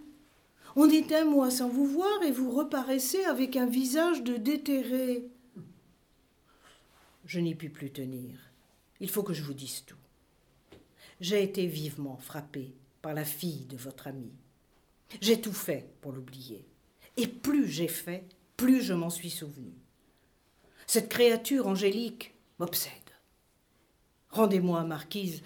[0.76, 5.26] On est un mois sans vous voir et vous reparaissez avec un visage de déterré.
[7.26, 8.40] Je n'y puis plus tenir.
[9.00, 9.98] Il faut que je vous dise tout.
[11.20, 14.32] J'ai été vivement frappé par la fille de votre ami.
[15.20, 16.66] J'ai tout fait pour l'oublier.
[17.18, 19.74] Et plus j'ai fait, plus je m'en suis souvenu.
[20.88, 22.92] Cette créature angélique m'obsède.
[24.30, 25.42] Rendez-moi, marquise,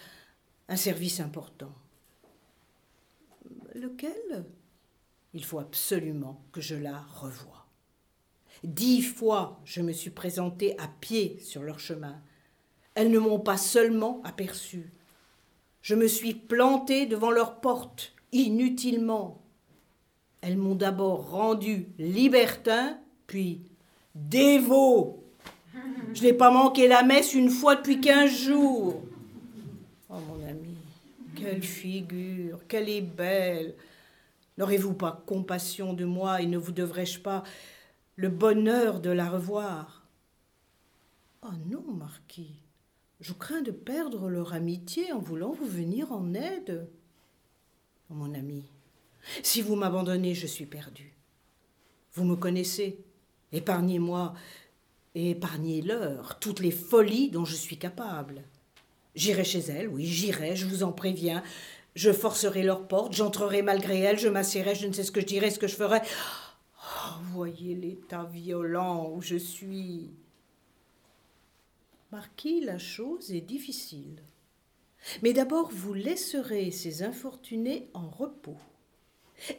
[0.68, 1.74] un service important.
[3.74, 4.46] Lequel?
[5.36, 7.68] Il faut absolument que je la revoie.
[8.64, 12.22] Dix fois je me suis présenté à pied sur leur chemin.
[12.96, 14.94] Elles ne m'ont pas seulement aperçu.
[15.82, 19.42] Je me suis planté devant leur porte, inutilement.
[20.40, 23.62] Elles m'ont d'abord rendu libertin, puis
[24.16, 25.22] dévot.
[26.14, 29.04] Je n'ai pas manqué la messe une fois depuis quinze jours.
[30.10, 30.78] Oh mon ami,
[31.36, 33.76] quelle figure, qu'elle est belle.
[34.58, 37.44] N'aurez-vous pas compassion de moi et ne vous devrais-je pas
[38.16, 40.08] le bonheur de la revoir?
[41.42, 42.56] Oh non, marquis,
[43.20, 46.88] je crains de perdre leur amitié en voulant vous venir en aide.
[48.10, 48.64] Mon ami,
[49.44, 51.14] si vous m'abandonnez, je suis perdu.
[52.14, 53.04] Vous me connaissez.
[53.52, 54.34] Épargnez-moi
[55.16, 58.44] et épargnez-leur toutes les folies dont je suis capable.
[59.16, 61.42] J'irai chez elles, oui, j'irai, je vous en préviens.
[61.96, 65.26] Je forcerai leurs portes, j'entrerai malgré elles, je m'assierai, je ne sais ce que je
[65.26, 66.00] dirai, ce que je ferai.
[66.78, 70.12] Oh, voyez l'état violent où je suis.
[72.12, 74.22] Marquis, la chose est difficile.
[75.24, 78.58] Mais d'abord, vous laisserez ces infortunés en repos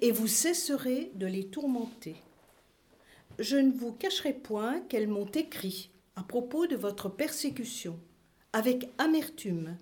[0.01, 2.17] et vous cesserez de les tourmenter.
[3.39, 7.99] Je ne vous cacherai point qu'elles m'ont écrit à propos de votre persécution,
[8.53, 9.77] avec amertume,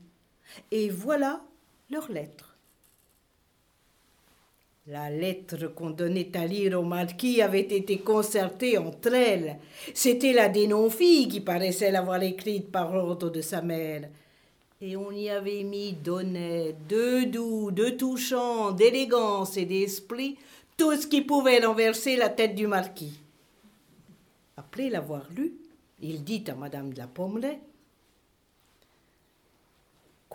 [0.72, 1.44] et voilà
[1.90, 2.56] leur lettre.
[4.86, 9.56] La lettre qu'on donnait à lire au marquis avait été concertée entre elles.
[9.94, 14.08] C'était la dénon-fille qui paraissait l'avoir écrite par ordre de sa mère
[14.84, 20.36] et on y avait mis d'honnête, de doux, de touchant, d'élégance et d'esprit,
[20.76, 23.18] tout ce qui pouvait renverser la tête du marquis.
[24.58, 25.54] Après l'avoir lu,
[26.02, 27.58] il dit à madame de la Pommeraye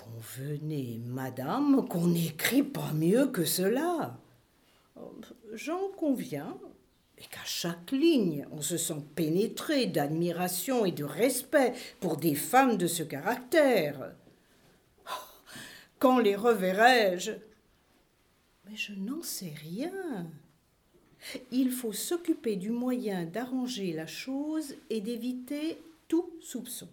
[0.03, 4.17] Convenez, madame, qu'on n'écrit pas mieux que cela.
[5.53, 6.57] J'en conviens,
[7.17, 12.77] et qu'à chaque ligne, on se sent pénétré d'admiration et de respect pour des femmes
[12.77, 14.13] de ce caractère.
[15.99, 17.31] Quand les reverrai-je?
[18.65, 20.27] Mais je n'en sais rien.
[21.51, 26.87] Il faut s'occuper du moyen d'arranger la chose et d'éviter tout soupçon.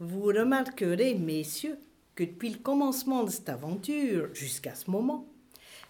[0.00, 1.78] Vous remarquerez, messieurs,
[2.14, 5.26] que depuis le commencement de cette aventure jusqu'à ce moment,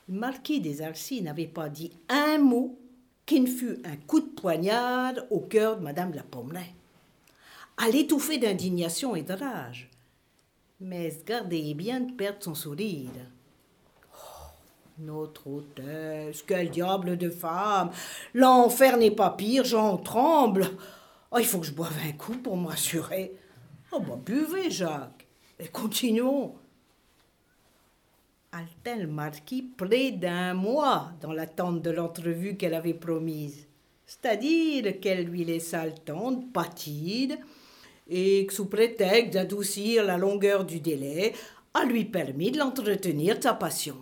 [0.08, 2.78] le marquis des Arcis n'avait pas dit un mot
[3.24, 6.74] qui ne fût un coup de poignard au cœur de madame la Pommeraye
[7.76, 9.90] à l'étouffer d'indignation et de rage.
[10.80, 13.08] Mais gardez bien de perdre son sourire.
[14.12, 14.50] Oh,
[14.98, 17.90] notre hôtesse, quel diable de femme
[18.34, 20.68] L'enfer n'est pas pire, j'en tremble.
[21.32, 23.32] Oh, il faut que je boive un coup pour m'assurer.
[23.96, 25.26] Oh, bah, buvez, Jacques,
[25.60, 26.56] et continuons.
[28.50, 33.68] A-t-elle marquis près d'un mois dans l'attente de l'entrevue qu'elle avait promise
[34.04, 36.44] C'est-à-dire qu'elle lui laissa le temps de
[38.08, 41.32] et que sous prétexte d'adoucir la longueur du délai,
[41.72, 43.96] a lui permis de l'entretenir de sa passion.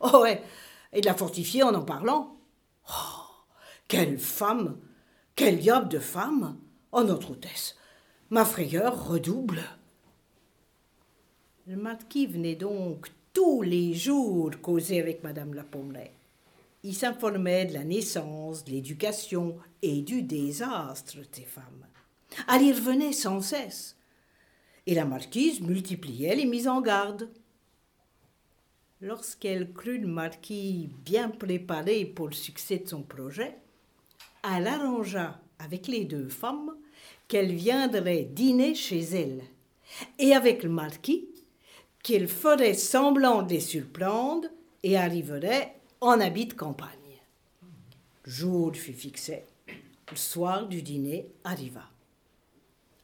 [0.00, 0.42] Oh ouais,
[0.92, 2.36] et de la fortifier en en parlant.
[2.90, 3.46] Oh,
[3.88, 4.78] quelle femme
[5.34, 6.58] Quel diable de femme
[6.92, 7.77] Oh, notre hôtesse
[8.30, 9.62] Ma frayeur redouble.
[11.66, 16.10] Le marquis venait donc tous les jours causer avec madame la Pommeraye.
[16.82, 21.86] Il s'informait de la naissance, de l'éducation et du désastre de ces femmes.
[22.52, 23.96] Elle y revenait sans cesse.
[24.86, 27.30] Et la marquise multipliait les mises en garde.
[29.00, 33.56] Lorsqu'elle crut le marquis bien préparé pour le succès de son projet,
[34.44, 36.76] elle arrangea avec les deux femmes
[37.28, 39.42] qu'elles viendraient dîner chez elle,
[40.18, 41.28] et avec le marquis
[42.02, 44.48] qu'il ferait semblant de les surprendre
[44.82, 46.90] et arriverait en habit de campagne.
[48.24, 49.44] Jour fut fixé.
[50.10, 51.84] Le soir du dîner arriva.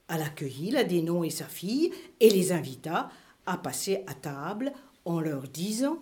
[0.08, 3.10] Elle accueillit la Dénon et sa fille et les invita
[3.46, 4.72] à passer à table
[5.04, 5.98] en leur disant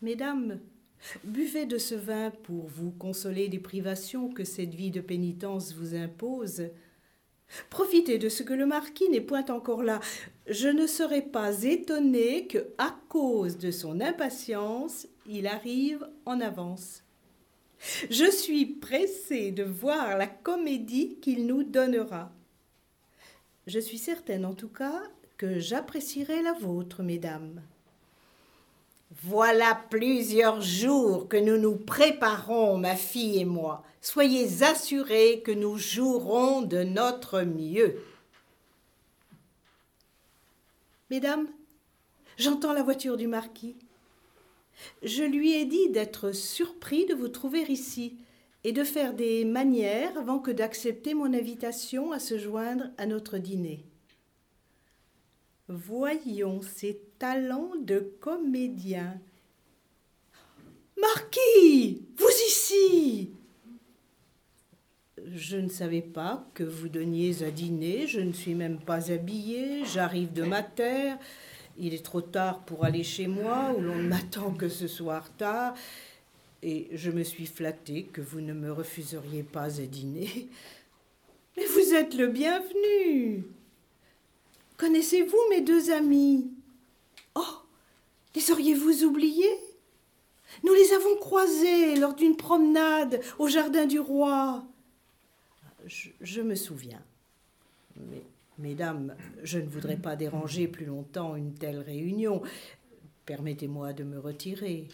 [0.00, 0.60] Mesdames,
[1.24, 5.94] buvez de ce vin pour vous consoler des privations que cette vie de pénitence vous
[5.94, 6.70] impose.
[7.70, 10.00] Profitez de ce que le marquis n'est point encore là.
[10.48, 17.04] Je ne serais pas étonné que, à cause de son impatience, il arrive en avance.
[18.10, 22.32] Je suis pressée de voir la comédie qu'il nous donnera.
[23.66, 25.02] Je suis certaine en tout cas
[25.36, 27.62] que j'apprécierai la vôtre, mesdames.
[29.10, 33.82] Voilà plusieurs jours que nous nous préparons, ma fille et moi.
[34.00, 38.00] Soyez assurés que nous jouerons de notre mieux.
[41.10, 41.48] Mesdames,
[42.36, 43.76] j'entends la voiture du marquis.
[45.02, 48.18] Je lui ai dit d'être surpris de vous trouver ici
[48.64, 53.38] et de faire des manières avant que d'accepter mon invitation à se joindre à notre
[53.38, 53.87] dîner.
[55.68, 59.20] Voyons ses talents de comédien.
[60.98, 63.30] Marquis, vous ici
[65.26, 69.84] Je ne savais pas que vous donniez à dîner, je ne suis même pas habillée,
[69.84, 71.18] j'arrive de ma terre,
[71.76, 75.74] il est trop tard pour aller chez moi, où l'on m'attend que ce soir tard,
[76.62, 80.48] et je me suis flattée que vous ne me refuseriez pas à dîner.
[81.58, 83.44] Mais vous êtes le bienvenu.
[84.78, 86.52] Connaissez-vous mes deux amis?
[87.34, 87.62] Oh
[88.34, 89.58] Les auriez-vous oubliés?
[90.62, 94.64] Nous les avons croisés lors d'une promenade au jardin du roi.
[95.84, 97.02] Je, je me souviens.
[97.96, 98.22] Mais,
[98.58, 102.40] mesdames, je ne voudrais pas déranger plus longtemps une telle réunion.
[103.26, 104.86] Permettez-moi de me retirer.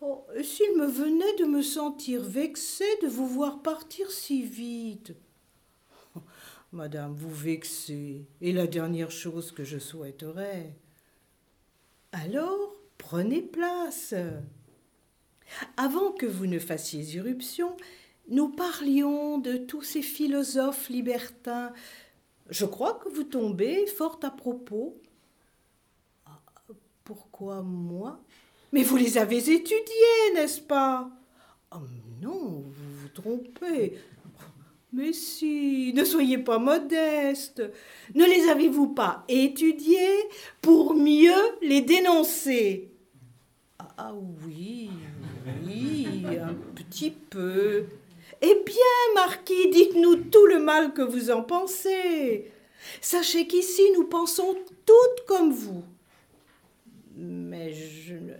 [0.00, 5.14] Oh, s'il me venait de me sentir vexé de vous voir partir si vite.
[6.72, 10.72] Madame, vous vexez, et la dernière chose que je souhaiterais.
[12.12, 14.14] Alors, prenez place.
[15.76, 17.76] Avant que vous ne fassiez irruption,
[18.28, 21.72] nous parlions de tous ces philosophes libertins.
[22.50, 24.96] Je crois que vous tombez fort à propos.
[26.24, 26.40] Ah,
[27.02, 28.22] pourquoi moi?
[28.70, 31.10] Mais vous les avez étudiés, n'est-ce pas?
[31.72, 31.78] Oh
[32.22, 33.98] non, vous vous trompez.
[34.92, 37.62] Mais si, ne soyez pas modeste.
[38.14, 40.28] Ne les avez-vous pas étudiés
[40.60, 42.90] pour mieux les dénoncer?
[43.96, 44.12] Ah
[44.44, 44.90] oui,
[45.64, 47.84] oui, un petit peu.
[48.42, 52.50] Eh bien, Marquis, dites-nous tout le mal que vous en pensez.
[53.00, 55.84] Sachez qu'ici, nous pensons toutes comme vous.
[57.14, 58.32] Mais je ne...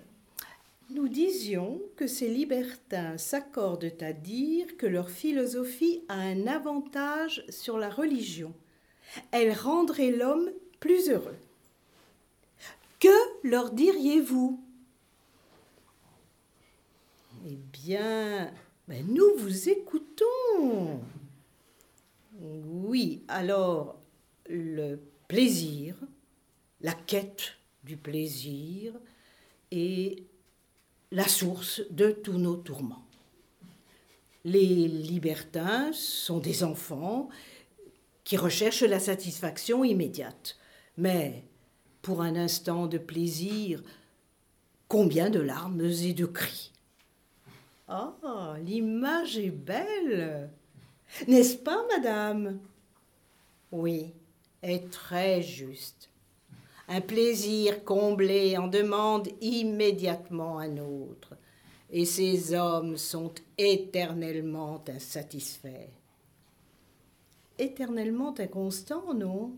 [0.93, 7.78] Nous disions que ces libertins s'accordent à dire que leur philosophie a un avantage sur
[7.78, 8.53] la religion.
[9.30, 11.36] Elle rendrait l'homme plus heureux.
[12.99, 13.09] Que
[13.49, 14.61] leur diriez-vous?
[17.47, 18.53] Eh bien,
[18.88, 21.01] ben nous vous écoutons.
[22.41, 23.97] Oui, alors
[24.49, 24.97] le
[25.28, 25.95] plaisir,
[26.80, 27.53] la quête
[27.84, 28.93] du plaisir
[29.70, 30.24] et
[31.12, 33.04] la source de tous nos tourments.
[34.44, 37.28] Les libertins sont des enfants
[38.24, 40.56] qui recherchent la satisfaction immédiate.
[40.96, 41.44] Mais
[42.00, 43.82] pour un instant de plaisir,
[44.88, 46.72] combien de larmes et de cris
[47.88, 50.50] Ah, l'image est belle
[51.26, 52.61] N'est-ce pas, madame?
[53.72, 54.12] Oui,
[54.62, 56.09] est très juste.
[56.93, 61.36] Un plaisir comblé en demande immédiatement un autre,
[61.88, 65.93] et ces hommes sont éternellement insatisfaits.
[67.57, 69.53] Éternellement inconstants, non?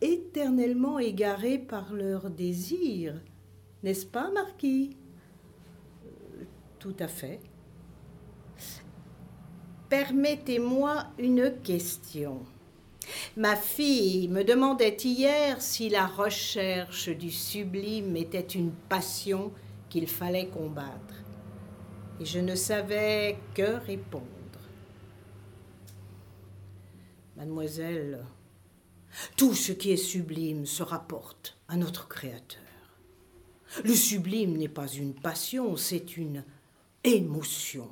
[0.00, 3.20] Éternellement égarés par leurs désirs.
[3.84, 4.96] N'est-ce pas, Marquis?
[6.80, 7.38] Tout à fait.
[9.88, 12.40] Permettez-moi une question.
[13.36, 19.52] Ma fille me demandait hier si la recherche du sublime était une passion
[19.88, 21.14] qu'il fallait combattre.
[22.20, 24.26] Et je ne savais que répondre.
[27.38, 28.22] Mademoiselle,
[29.36, 32.60] tout ce qui est sublime se rapporte à notre Créateur.
[33.82, 36.44] Le sublime n'est pas une passion, c'est une
[37.02, 37.88] émotion.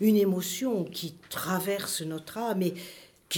[0.00, 2.74] Une émotion qui traverse notre âme et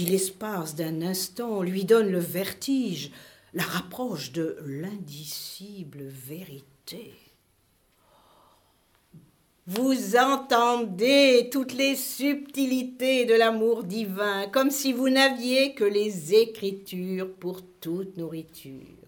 [0.03, 3.11] l'espace d'un instant, lui donne le vertige,
[3.53, 7.13] la rapproche de l'indicible vérité.
[9.69, 17.33] Vous entendez toutes les subtilités de l'amour divin, comme si vous n'aviez que les Écritures
[17.35, 19.07] pour toute nourriture.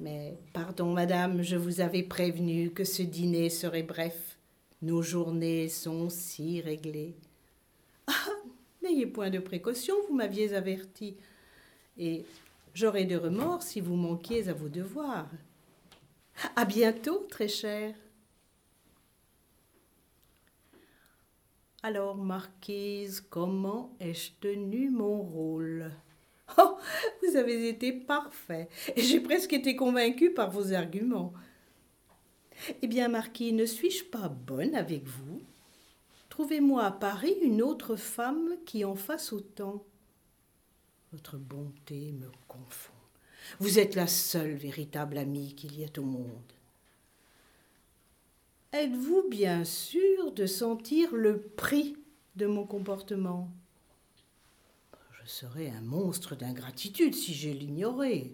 [0.00, 4.38] Mais pardon, madame, je vous avais prévenu que ce dîner serait bref.
[4.80, 7.14] Nos journées sont si réglées.
[8.06, 8.12] Ah,
[8.84, 11.16] n'ayez point de précaution, vous m'aviez averti.
[11.98, 12.24] Et
[12.74, 15.30] j'aurais de remords si vous manquiez à vos devoirs.
[16.54, 17.94] À bientôt, très cher.
[21.82, 25.90] Alors, Marquise, comment ai-je tenu mon rôle?
[26.58, 26.76] Oh,
[27.22, 31.32] vous avez été parfait, et j'ai presque été convaincue par vos arguments.
[32.82, 35.42] Eh bien, Marquis, ne suis-je pas bonne avec vous?
[36.34, 39.84] Trouvez-moi à Paris une autre femme qui en fasse autant.
[41.12, 42.92] Votre bonté me confond.
[43.60, 46.52] Vous êtes la seule véritable amie qu'il y ait au monde.
[48.72, 51.96] Êtes-vous bien sûr de sentir le prix
[52.34, 53.48] de mon comportement?
[55.22, 58.32] Je serais un monstre d'ingratitude si je l'ignorais.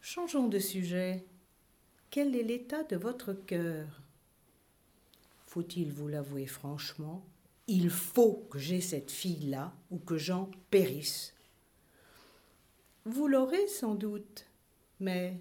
[0.00, 1.26] Changeons de sujet.
[2.08, 4.01] Quel est l'état de votre cœur?
[5.52, 7.26] Faut-il vous l'avouer franchement
[7.68, 11.34] Il faut que j'ai cette fille-là ou que j'en périsse.
[13.04, 14.46] Vous l'aurez sans doute,
[14.98, 15.38] mais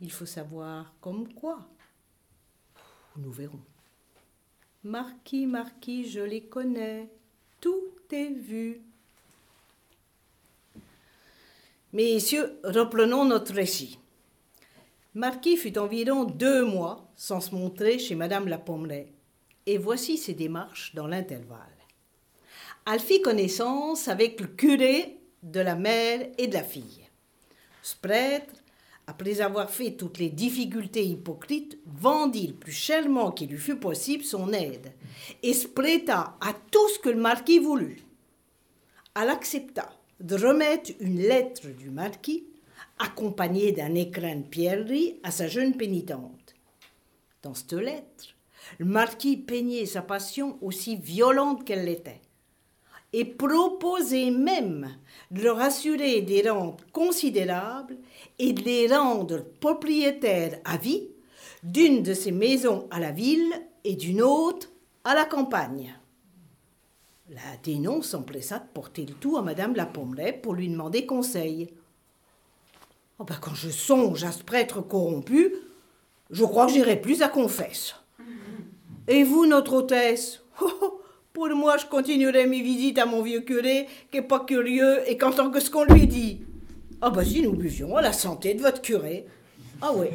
[0.00, 1.66] il faut savoir comme quoi
[3.16, 3.62] nous verrons.
[4.84, 7.08] Marquis, marquis, je les connais,
[7.58, 8.82] tout est vu.
[11.94, 13.98] Messieurs, reprenons notre récit.
[15.14, 19.10] Marquis fut environ deux mois sans se montrer chez Madame la Pommeraye,
[19.68, 21.60] et voici ses démarches dans l'intervalle.
[22.90, 27.06] Elle fit connaissance avec le curé de la mère et de la fille.
[27.82, 28.54] Ce prêtre
[29.06, 34.22] après avoir fait toutes les difficultés hypocrites, vendit le plus chèrement qu'il lui fut possible
[34.22, 34.92] son aide,
[35.42, 38.02] et se prêta à tout ce que le marquis voulut.
[39.18, 39.90] Elle accepta
[40.20, 42.44] de remettre une lettre du marquis,
[42.98, 46.54] accompagnée d'un écrin de pierrerie, à sa jeune pénitente.
[47.42, 48.36] Dans cette lettre,
[48.78, 52.20] le marquis peignait sa passion aussi violente qu'elle l'était
[53.12, 54.96] et proposait même
[55.30, 57.96] de leur assurer des rentes considérables
[58.38, 61.08] et de les rendre propriétaires à vie
[61.62, 63.52] d'une de ces maisons à la ville
[63.84, 64.68] et d'une autre
[65.04, 65.94] à la campagne.
[67.30, 71.68] La dénonce s'empressa de porter le tout à Madame la Pommeraye pour lui demander conseil.
[73.18, 75.54] Oh ben quand je songe à ce prêtre corrompu,
[76.30, 77.94] je crois que j'irai plus à confesse.
[79.08, 80.40] Et vous, notre hôtesse?
[80.60, 81.00] Oh, oh,
[81.32, 85.16] Pour moi, je continuerai mes visites à mon vieux curé, qui est pas curieux et
[85.16, 86.40] qu'entend que ce qu'on lui dit.
[87.00, 89.24] Ah bah si nous buvions à la santé de votre curé.
[89.80, 90.08] Ah oui.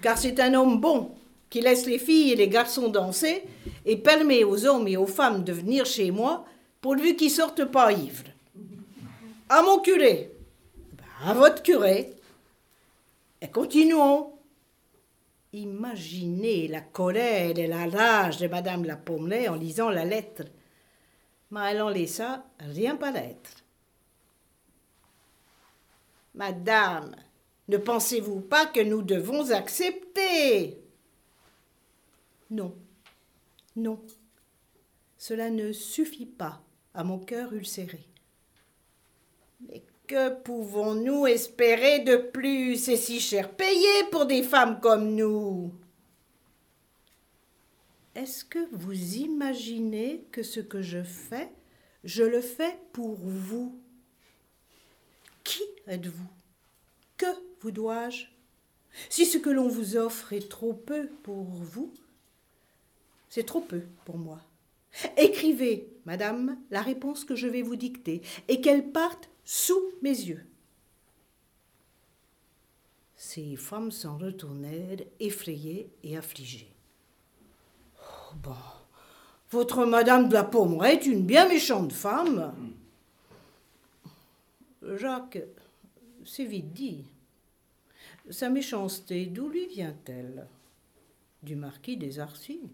[0.00, 1.10] Car c'est un homme bon
[1.50, 3.42] qui laisse les filles et les garçons danser
[3.84, 6.44] et permet aux hommes et aux femmes de venir chez moi
[6.80, 8.30] pourvu qu'ils sortent pas ivres.
[9.48, 10.30] À mon curé.
[11.26, 12.12] à votre curé.
[13.42, 14.37] Et continuons.
[15.52, 20.44] Imaginez la colère et la rage de Madame la Pommeraye en lisant la lettre.
[21.50, 23.64] Mais elle en laissa rien paraître.
[26.34, 27.16] Madame,
[27.68, 30.78] ne pensez-vous pas que nous devons accepter?
[32.50, 32.74] Non,
[33.76, 34.00] non,
[35.16, 36.62] cela ne suffit pas
[36.94, 38.06] à mon cœur ulcéré.
[40.08, 42.76] Que pouvons-nous espérer de plus?
[42.76, 45.72] C'est si cher payé pour des femmes comme nous.
[48.14, 51.52] Est-ce que vous imaginez que ce que je fais,
[52.02, 53.78] je le fais pour vous?
[55.44, 56.26] Qui êtes-vous?
[57.16, 57.26] Que
[57.60, 58.24] vous dois-je?
[59.10, 61.92] Si ce que l'on vous offre est trop peu pour vous,
[63.28, 64.40] c'est trop peu pour moi.
[65.18, 70.44] Écrivez, madame, la réponse que je vais vous dicter, et qu'elle parte sous mes yeux.
[73.16, 76.70] Ces femmes s'en retournèrent, effrayées et affligées.
[77.98, 78.52] Oh, bon,
[79.50, 82.52] votre Madame de la Pommeraye est une bien méchante femme.
[84.96, 85.42] Jacques,
[86.26, 87.04] c'est vite dit.
[88.28, 90.46] Sa méchanceté, d'où lui vient-elle?
[91.42, 92.68] Du marquis des Arcis.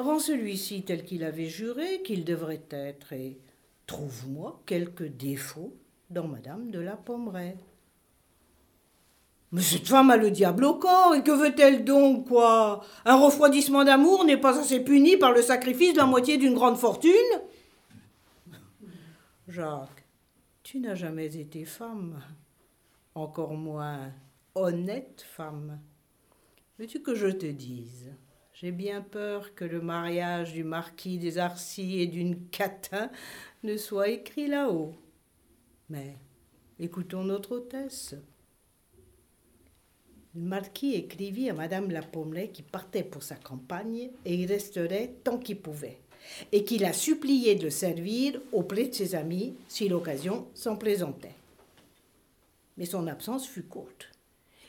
[0.00, 3.38] Rends celui-ci tel qu'il avait juré qu'il devrait être, et
[3.88, 5.74] trouve-moi quelques défauts
[6.10, 7.56] dans Madame de la Pommeraye.
[9.50, 12.84] Mais cette femme a le diable au corps, et que veut-elle donc, quoi?
[13.06, 16.76] Un refroidissement d'amour n'est pas assez puni par le sacrifice de la moitié d'une grande
[16.76, 17.12] fortune?
[19.48, 20.04] Jacques,
[20.62, 22.20] tu n'as jamais été femme,
[23.14, 24.12] encore moins
[24.54, 25.80] honnête femme.
[26.78, 28.12] Veux-tu que je te dise?
[28.60, 33.08] J'ai bien peur que le mariage du marquis des Arcis et d'une catin
[33.62, 34.96] ne soit écrit là-haut.
[35.88, 36.16] Mais
[36.80, 38.16] écoutons notre hôtesse.
[40.34, 45.14] Le marquis écrivit à Madame la Pommeraye qu'il partait pour sa campagne et y resterait
[45.22, 46.00] tant qu'il pouvait,
[46.50, 51.36] et qu'il a supplié de servir auprès de ses amis si l'occasion s'en présentait.
[52.76, 54.10] Mais son absence fut courte.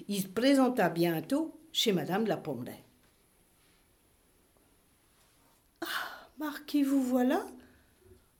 [0.07, 2.83] Il se présenta bientôt chez Madame la Pommeraye.
[5.81, 7.45] Ah, marquis, vous voilà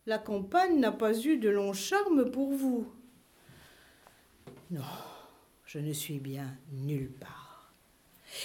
[0.05, 2.87] La campagne n'a pas eu de long charme pour vous.
[4.71, 4.81] Non,
[5.65, 7.73] je ne suis bien nulle part.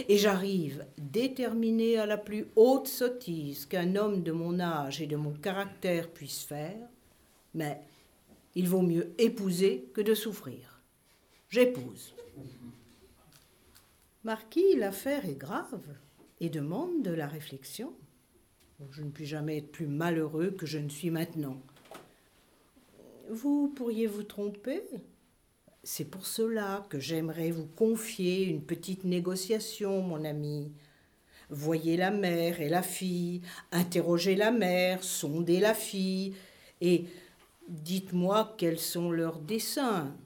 [0.09, 5.17] Et j'arrive déterminé à la plus haute sottise qu'un homme de mon âge et de
[5.17, 6.89] mon caractère puisse faire,
[7.53, 7.81] mais
[8.55, 10.81] il vaut mieux épouser que de souffrir.
[11.51, 12.15] J'épouse.
[14.25, 15.83] Marquis, l'affaire est grave
[16.41, 17.93] et demande de la réflexion.
[18.91, 21.61] Je ne puis jamais être plus malheureux que je ne suis maintenant.
[23.31, 24.83] Vous pourriez vous tromper
[25.85, 30.73] c'est pour cela que j'aimerais vous confier une petite négociation, mon ami.
[31.51, 36.35] Voyez la mère et la fille, interrogez la mère, sondez la fille,
[36.81, 37.05] et
[37.69, 40.17] dites-moi quels sont leurs desseins.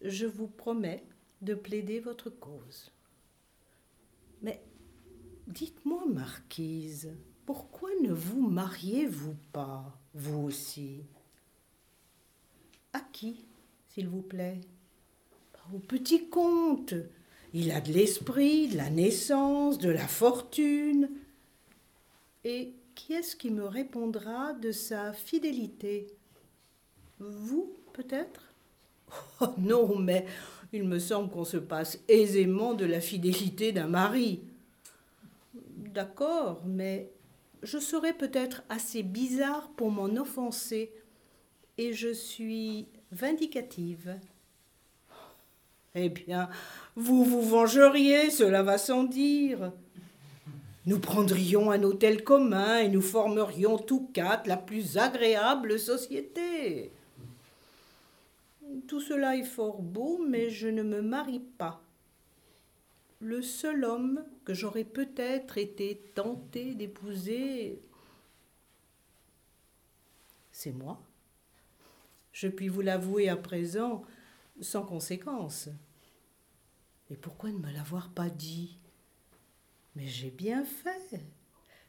[0.00, 1.02] Je vous promets
[1.42, 2.92] de plaider votre cause.
[5.50, 7.10] Dites-moi, marquise,
[7.44, 11.02] pourquoi ne vous mariez-vous pas, vous aussi?
[12.92, 13.44] À qui,
[13.88, 14.60] s'il vous plaît?
[15.74, 16.94] Au petit comte.
[17.52, 21.10] Il a de l'esprit, de la naissance, de la fortune.
[22.44, 26.06] Et qui est-ce qui me répondra de sa fidélité?
[27.18, 28.52] Vous, peut-être?
[29.40, 30.26] Oh non, mais
[30.72, 34.44] il me semble qu'on se passe aisément de la fidélité d'un mari.
[35.92, 37.10] D'accord, mais
[37.64, 40.92] je serais peut-être assez bizarre pour m'en offenser
[41.78, 44.16] et je suis vindicative.
[45.96, 46.48] Eh bien,
[46.94, 49.72] vous vous vengeriez, cela va sans dire.
[50.86, 56.92] Nous prendrions un hôtel commun et nous formerions tous quatre la plus agréable société.
[58.86, 61.82] Tout cela est fort beau, mais je ne me marie pas.
[63.20, 67.82] Le seul homme que j'aurais peut-être été tentée d'épouser,
[70.50, 71.02] c'est moi.
[72.32, 74.02] Je puis vous l'avouer à présent
[74.62, 75.68] sans conséquence.
[77.10, 78.78] Et pourquoi ne me l'avoir pas dit?
[79.96, 81.20] Mais j'ai bien fait.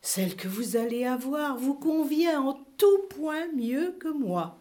[0.01, 4.57] Celle que vous allez avoir vous convient en tout point mieux que moi.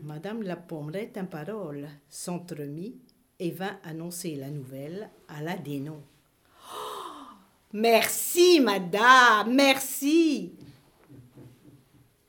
[0.00, 3.00] Madame la Pommeraye en parole, s'entremit
[3.40, 6.02] et vint annoncer la nouvelle à la Dénon.
[7.72, 10.52] Merci, madame, merci.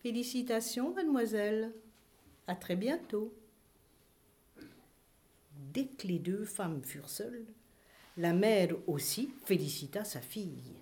[0.01, 1.71] Félicitations, mademoiselle.
[2.47, 3.33] À très bientôt.
[5.73, 7.45] Dès que les deux femmes furent seules,
[8.17, 10.73] la mère aussi félicita sa fille.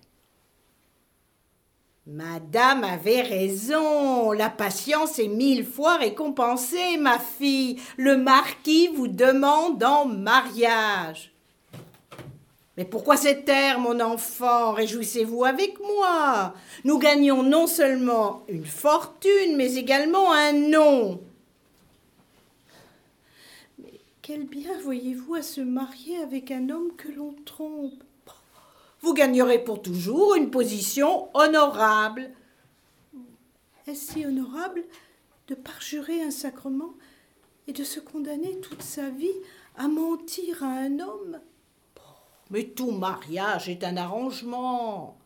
[2.10, 4.32] Madame avait raison.
[4.32, 7.78] La patience est mille fois récompensée, ma fille.
[7.98, 11.34] Le marquis vous demande en mariage.
[12.78, 14.72] Mais pourquoi cette air, mon enfant?
[14.72, 16.54] Réjouissez-vous avec moi.
[16.84, 21.20] Nous gagnons non seulement une fortune, mais également un nom.
[23.82, 28.02] Mais quel bien voyez-vous à se marier avec un homme que l'on trompe?
[29.00, 32.30] Vous gagnerez pour toujours une position honorable.
[33.86, 34.84] Est-ce si honorable
[35.46, 36.94] de parjurer un sacrement
[37.66, 39.40] et de se condamner toute sa vie
[39.76, 41.40] à mentir à un homme?
[42.50, 45.18] Mais tout mariage est un arrangement.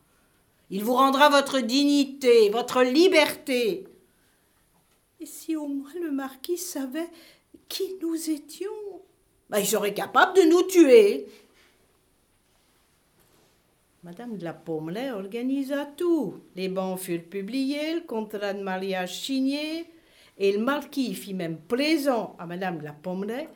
[0.69, 3.85] Il vous rendra votre dignité, votre liberté.
[5.19, 7.09] Et si au moins le marquis savait
[7.69, 8.71] Qui nous étions?
[9.49, 11.27] Ben, Ils seraient capables de nous tuer.
[14.03, 16.41] Madame de la Pommelaye organisa tout.
[16.57, 19.85] Les bans furent publiés, le contrat de mariage signé,
[20.37, 23.47] et le marquis fit même plaisant à Madame de la Pommelaye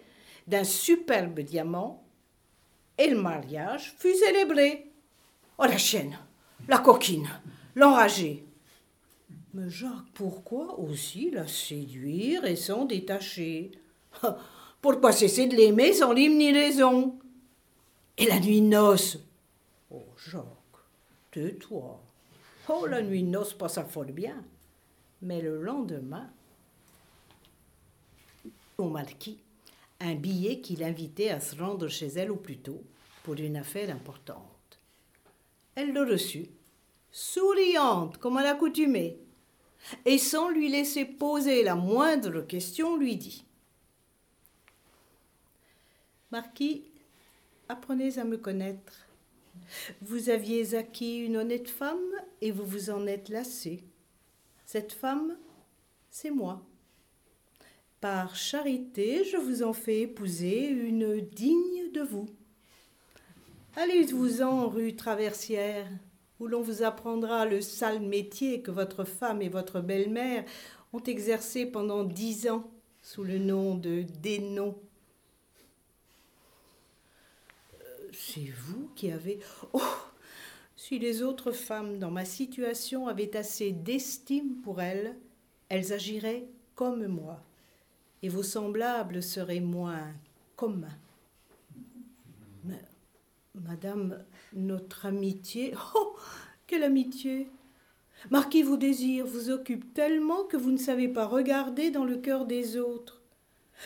[0.48, 2.02] d'un superbe diamant,
[2.98, 4.90] et le mariage fut célébré.
[5.58, 6.18] Oh la chienne,
[6.70, 7.28] la coquine,
[7.76, 8.46] l'enragée.
[9.54, 13.72] Mais Jacques, pourquoi aussi la séduire et s'en détacher?
[14.82, 17.18] Pourquoi cesser de l'aimer sans l'hymne ni raison
[18.18, 19.18] Et la nuit noce
[20.30, 20.44] Jacques,
[21.32, 22.02] tais-toi.
[22.70, 24.44] Oh, la nuit noce passa fort bien.
[25.22, 26.30] Mais le lendemain,
[28.78, 29.40] au marquis
[30.00, 32.84] un billet qui l'invitait à se rendre chez elle au plus tôt
[33.24, 34.80] pour une affaire importante.
[35.76, 36.48] Elle le reçut,
[37.12, 39.18] souriante comme à l'accoutumée,
[40.06, 43.44] et sans lui laisser poser la moindre question, lui dit
[46.32, 46.84] Marquis,
[47.70, 49.07] apprenez à me connaître.
[50.02, 53.84] Vous aviez acquis une honnête femme et vous vous en êtes lassé.
[54.66, 55.38] Cette femme,
[56.10, 56.62] c'est moi.
[58.02, 62.28] Par charité, je vous en fais épouser une digne de vous.
[63.76, 65.88] Allez-vous-en rue Traversière,
[66.40, 70.46] où l'on vous apprendra le sale métier que votre femme et votre belle-mère
[70.94, 72.70] ont exercé pendant dix ans
[73.02, 74.78] sous le nom de dénoms.
[77.82, 79.40] Euh, c'est vous qui avez.
[79.74, 79.82] Oh
[80.76, 85.16] Si les autres femmes dans ma situation avaient assez d'estime pour elles,
[85.70, 87.44] elles agiraient comme moi
[88.24, 90.14] et vos semblables seraient moins
[90.56, 90.98] communs.
[92.64, 92.82] Mais,
[93.56, 95.74] madame, notre amitié.
[95.96, 96.16] Oh,
[96.66, 97.50] quelle amitié
[98.32, 102.46] Marquis vos désirs vous occupe tellement que vous ne savez pas regarder dans le cœur
[102.46, 103.22] des autres.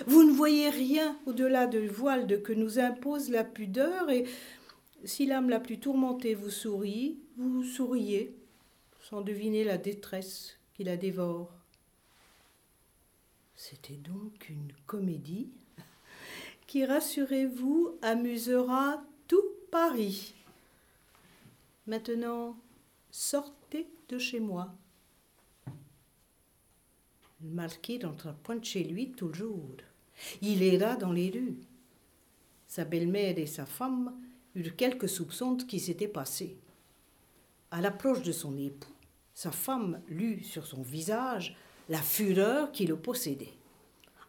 [0.08, 4.26] Vous ne voyez rien au-delà du voile de que nous impose la pudeur, et
[5.04, 8.36] si l'âme la plus tourmentée vous sourit, vous souriez,
[9.02, 11.52] sans deviner la détresse qui la dévore.
[13.56, 15.50] C'était donc une comédie
[16.68, 20.34] qui, rassurez-vous, amusera tout Paris.
[21.86, 22.56] Maintenant,
[23.12, 24.74] sortez de chez moi.
[27.44, 29.78] Le marquis n'entra point chez lui tout le jour.
[30.42, 31.60] Il erra dans les rues.
[32.68, 34.14] Sa belle-mère et sa femme
[34.56, 36.58] eurent quelques soupçons de qui s'était passé.
[37.72, 38.94] À l'approche de son époux,
[39.34, 41.56] sa femme lut sur son visage
[41.90, 43.54] la fureur qui le possédait.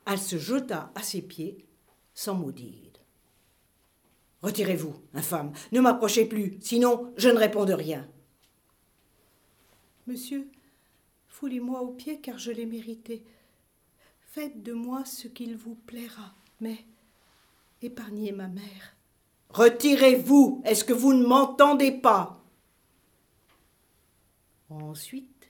[0.07, 1.65] Elle se jeta à ses pieds
[2.15, 2.91] sans mot dire.
[4.43, 8.09] Retirez-vous, infâme, ne m'approchez plus, sinon je ne réponds de rien.
[10.09, 10.49] Monsieur,
[11.43, 13.25] foulez-moi aux pieds car je l'ai mérité.
[14.21, 16.85] Faites de moi ce qu'il vous plaira, mais
[17.83, 18.95] épargnez ma mère.
[19.49, 22.41] Retirez-vous, est-ce que vous ne m'entendez pas?
[24.71, 25.49] Ensuite,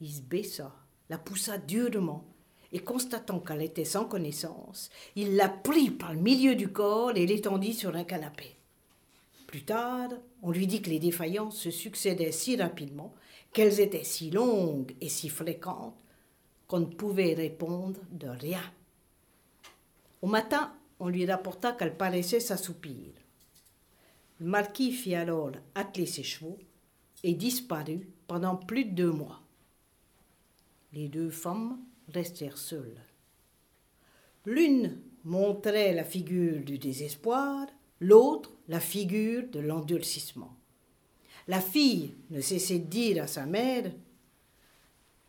[0.00, 0.72] il se baissa
[1.10, 2.24] la poussa durement,
[2.70, 7.26] et constatant qu'elle était sans connaissance, il la prit par le milieu du corps et
[7.26, 8.54] l'étendit sur un canapé.
[9.48, 13.12] Plus tard, on lui dit que les défaillances se succédaient si rapidement,
[13.52, 15.98] qu'elles étaient si longues et si fréquentes,
[16.66, 18.62] qu'on ne pouvait répondre de rien.
[20.22, 23.12] Au matin, on lui rapporta qu'elle paraissait s'assoupir.
[24.40, 26.58] Le marquis fit alors atteler ses chevaux
[27.22, 29.42] et disparut pendant plus de deux mois.
[30.92, 31.78] Les deux femmes
[32.08, 33.00] restèrent seules.
[34.44, 37.66] L'une montrait la figure du désespoir,
[38.00, 40.56] l'autre la figure de l'endurcissement.
[41.48, 43.90] La fille ne cessait de dire à sa mère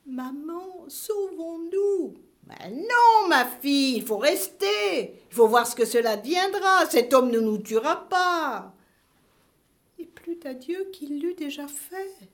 [0.06, 2.16] Maman, sauvons-nous
[2.48, 5.24] Mais non, ma fille, il faut rester.
[5.30, 6.86] Il faut voir ce que cela deviendra.
[6.90, 8.74] Cet homme ne nous tuera pas.
[9.98, 12.30] Et plus à Dieu qu'il l'eût déjà fait.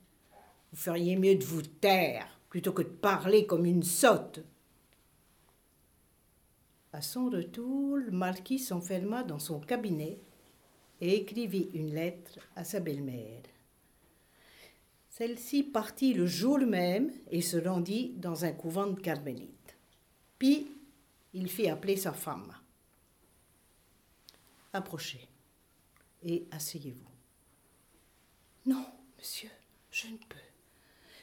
[0.72, 4.40] Vous feriez mieux de vous taire plutôt que de parler comme une sotte.
[6.92, 10.18] À son retour, le marquis s'enferma dans son cabinet
[11.00, 13.42] et écrivit une lettre à sa belle-mère.
[15.20, 19.76] Celle-ci partit le jour même et se rendit dans un couvent de carmélites.
[20.38, 20.66] Puis
[21.34, 22.56] il fit appeler sa femme.
[24.72, 25.28] Approchez
[26.22, 27.10] et asseyez-vous.
[28.64, 28.82] Non,
[29.18, 29.50] monsieur,
[29.90, 30.38] je ne peux.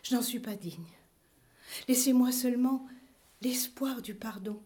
[0.04, 0.94] Je n'en suis pas digne.
[1.88, 2.88] Laissez-moi seulement
[3.42, 4.62] l'espoir du pardon.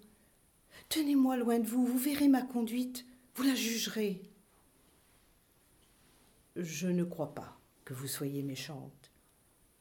[0.89, 3.05] Tenez-moi loin de vous, vous verrez ma conduite,
[3.35, 4.23] vous la jugerez.
[6.57, 9.00] Je ne crois pas que vous soyez méchante.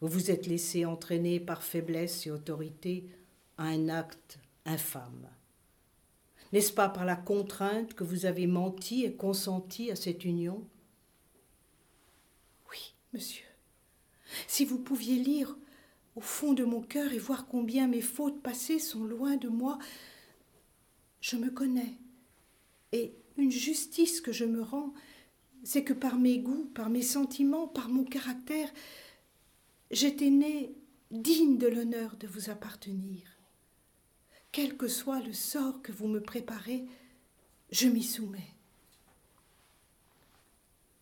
[0.01, 3.05] Vous vous êtes laissé entraîner par faiblesse et autorité
[3.59, 5.29] à un acte infâme.
[6.53, 10.67] N'est-ce pas par la contrainte que vous avez menti et consenti à cette union?
[12.71, 13.45] Oui, monsieur.
[14.47, 15.57] Si vous pouviez lire
[16.17, 19.79] au fond de mon cœur et voir combien mes fautes passées sont loin de moi,
[21.21, 21.99] je me connais.
[22.93, 24.93] Et une justice que je me rends,
[25.63, 28.71] c'est que par mes goûts, par mes sentiments, par mon caractère,
[29.91, 30.75] j'étais née
[31.11, 33.23] digne de l'honneur de vous appartenir.
[34.53, 36.85] Quel que soit le sort que vous me préparez,
[37.71, 38.55] je m'y soumets.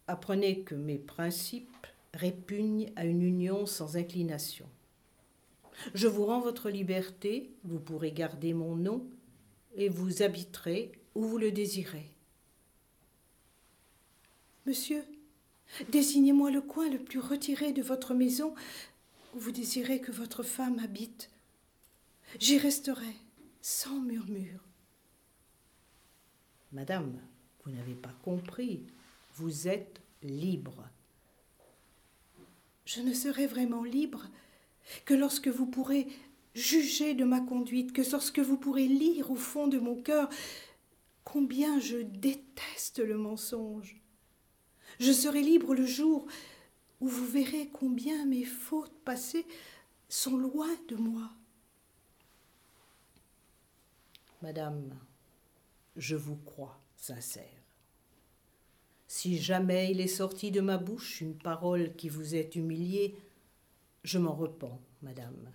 [0.07, 4.67] Apprenez que mes principes répugnent à une union sans inclination.
[5.95, 9.07] Je vous rends votre liberté, vous pourrez garder mon nom,
[9.77, 12.11] et vous habiterez où vous le désirez.
[14.67, 15.05] Monsieur,
[15.91, 18.55] désignez-moi le coin le plus retiré de votre maison
[19.35, 21.31] où vous désirez que votre femme habite.
[22.39, 23.15] J'y resterai
[23.61, 24.61] sans murmure.
[26.73, 27.19] Madame,
[27.65, 28.87] vous n'avez pas compris.
[29.37, 30.89] Vous êtes libre.
[32.85, 34.27] Je ne serai vraiment libre
[35.05, 36.09] que lorsque vous pourrez
[36.55, 40.29] juger de ma conduite, que lorsque vous pourrez lire au fond de mon cœur
[41.25, 43.98] combien je déteste le mensonge.
[44.99, 46.27] Je serai libre le jour
[47.01, 49.47] où vous verrez combien mes fautes passées
[50.09, 51.31] sont loin de moi.
[54.43, 54.97] Madame,
[55.97, 57.45] je vous crois sincère.
[59.07, 63.17] Si jamais il est sorti de ma bouche une parole qui vous est humiliée,
[64.05, 65.53] je m'en repens, madame.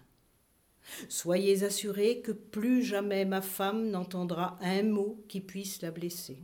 [1.08, 6.40] Soyez assurée que plus jamais ma femme n'entendra un mot qui puisse la blesser.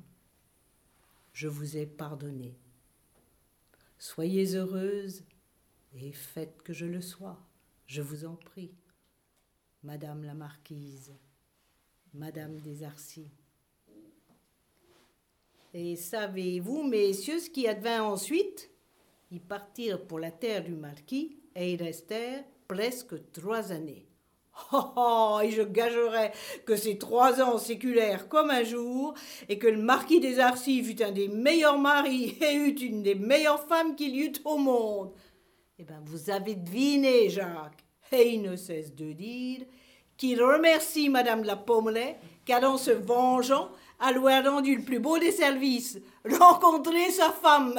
[1.33, 2.55] Je vous ai pardonné.
[4.01, 5.25] Soyez heureuse
[5.93, 7.37] et faites que je le sois,
[7.85, 8.71] je vous en prie.
[9.83, 11.13] Madame la marquise,
[12.13, 13.29] Madame des Arcis.
[15.73, 18.71] Et savez-vous, messieurs, ce qui advint ensuite?
[19.31, 24.08] Ils partirent pour la terre du marquis et y restèrent presque trois années.
[24.71, 26.31] Oh, oh, et je gagerais
[26.65, 29.13] que ces trois ans séculaires comme un jour,
[29.47, 33.15] et que le marquis des Arcis fut un des meilleurs maris et eut une des
[33.15, 35.11] meilleures femmes qu'il y eut au monde.
[35.79, 37.83] Eh bien, vous avez deviné, Jacques.
[38.11, 39.61] Et il ne cesse de dire
[40.17, 44.99] qu'il remercie Madame de la Pommelet, car en se vengeant, a lui rendu le plus
[44.99, 45.99] beau des services,
[46.39, 47.75] rencontrer sa femme.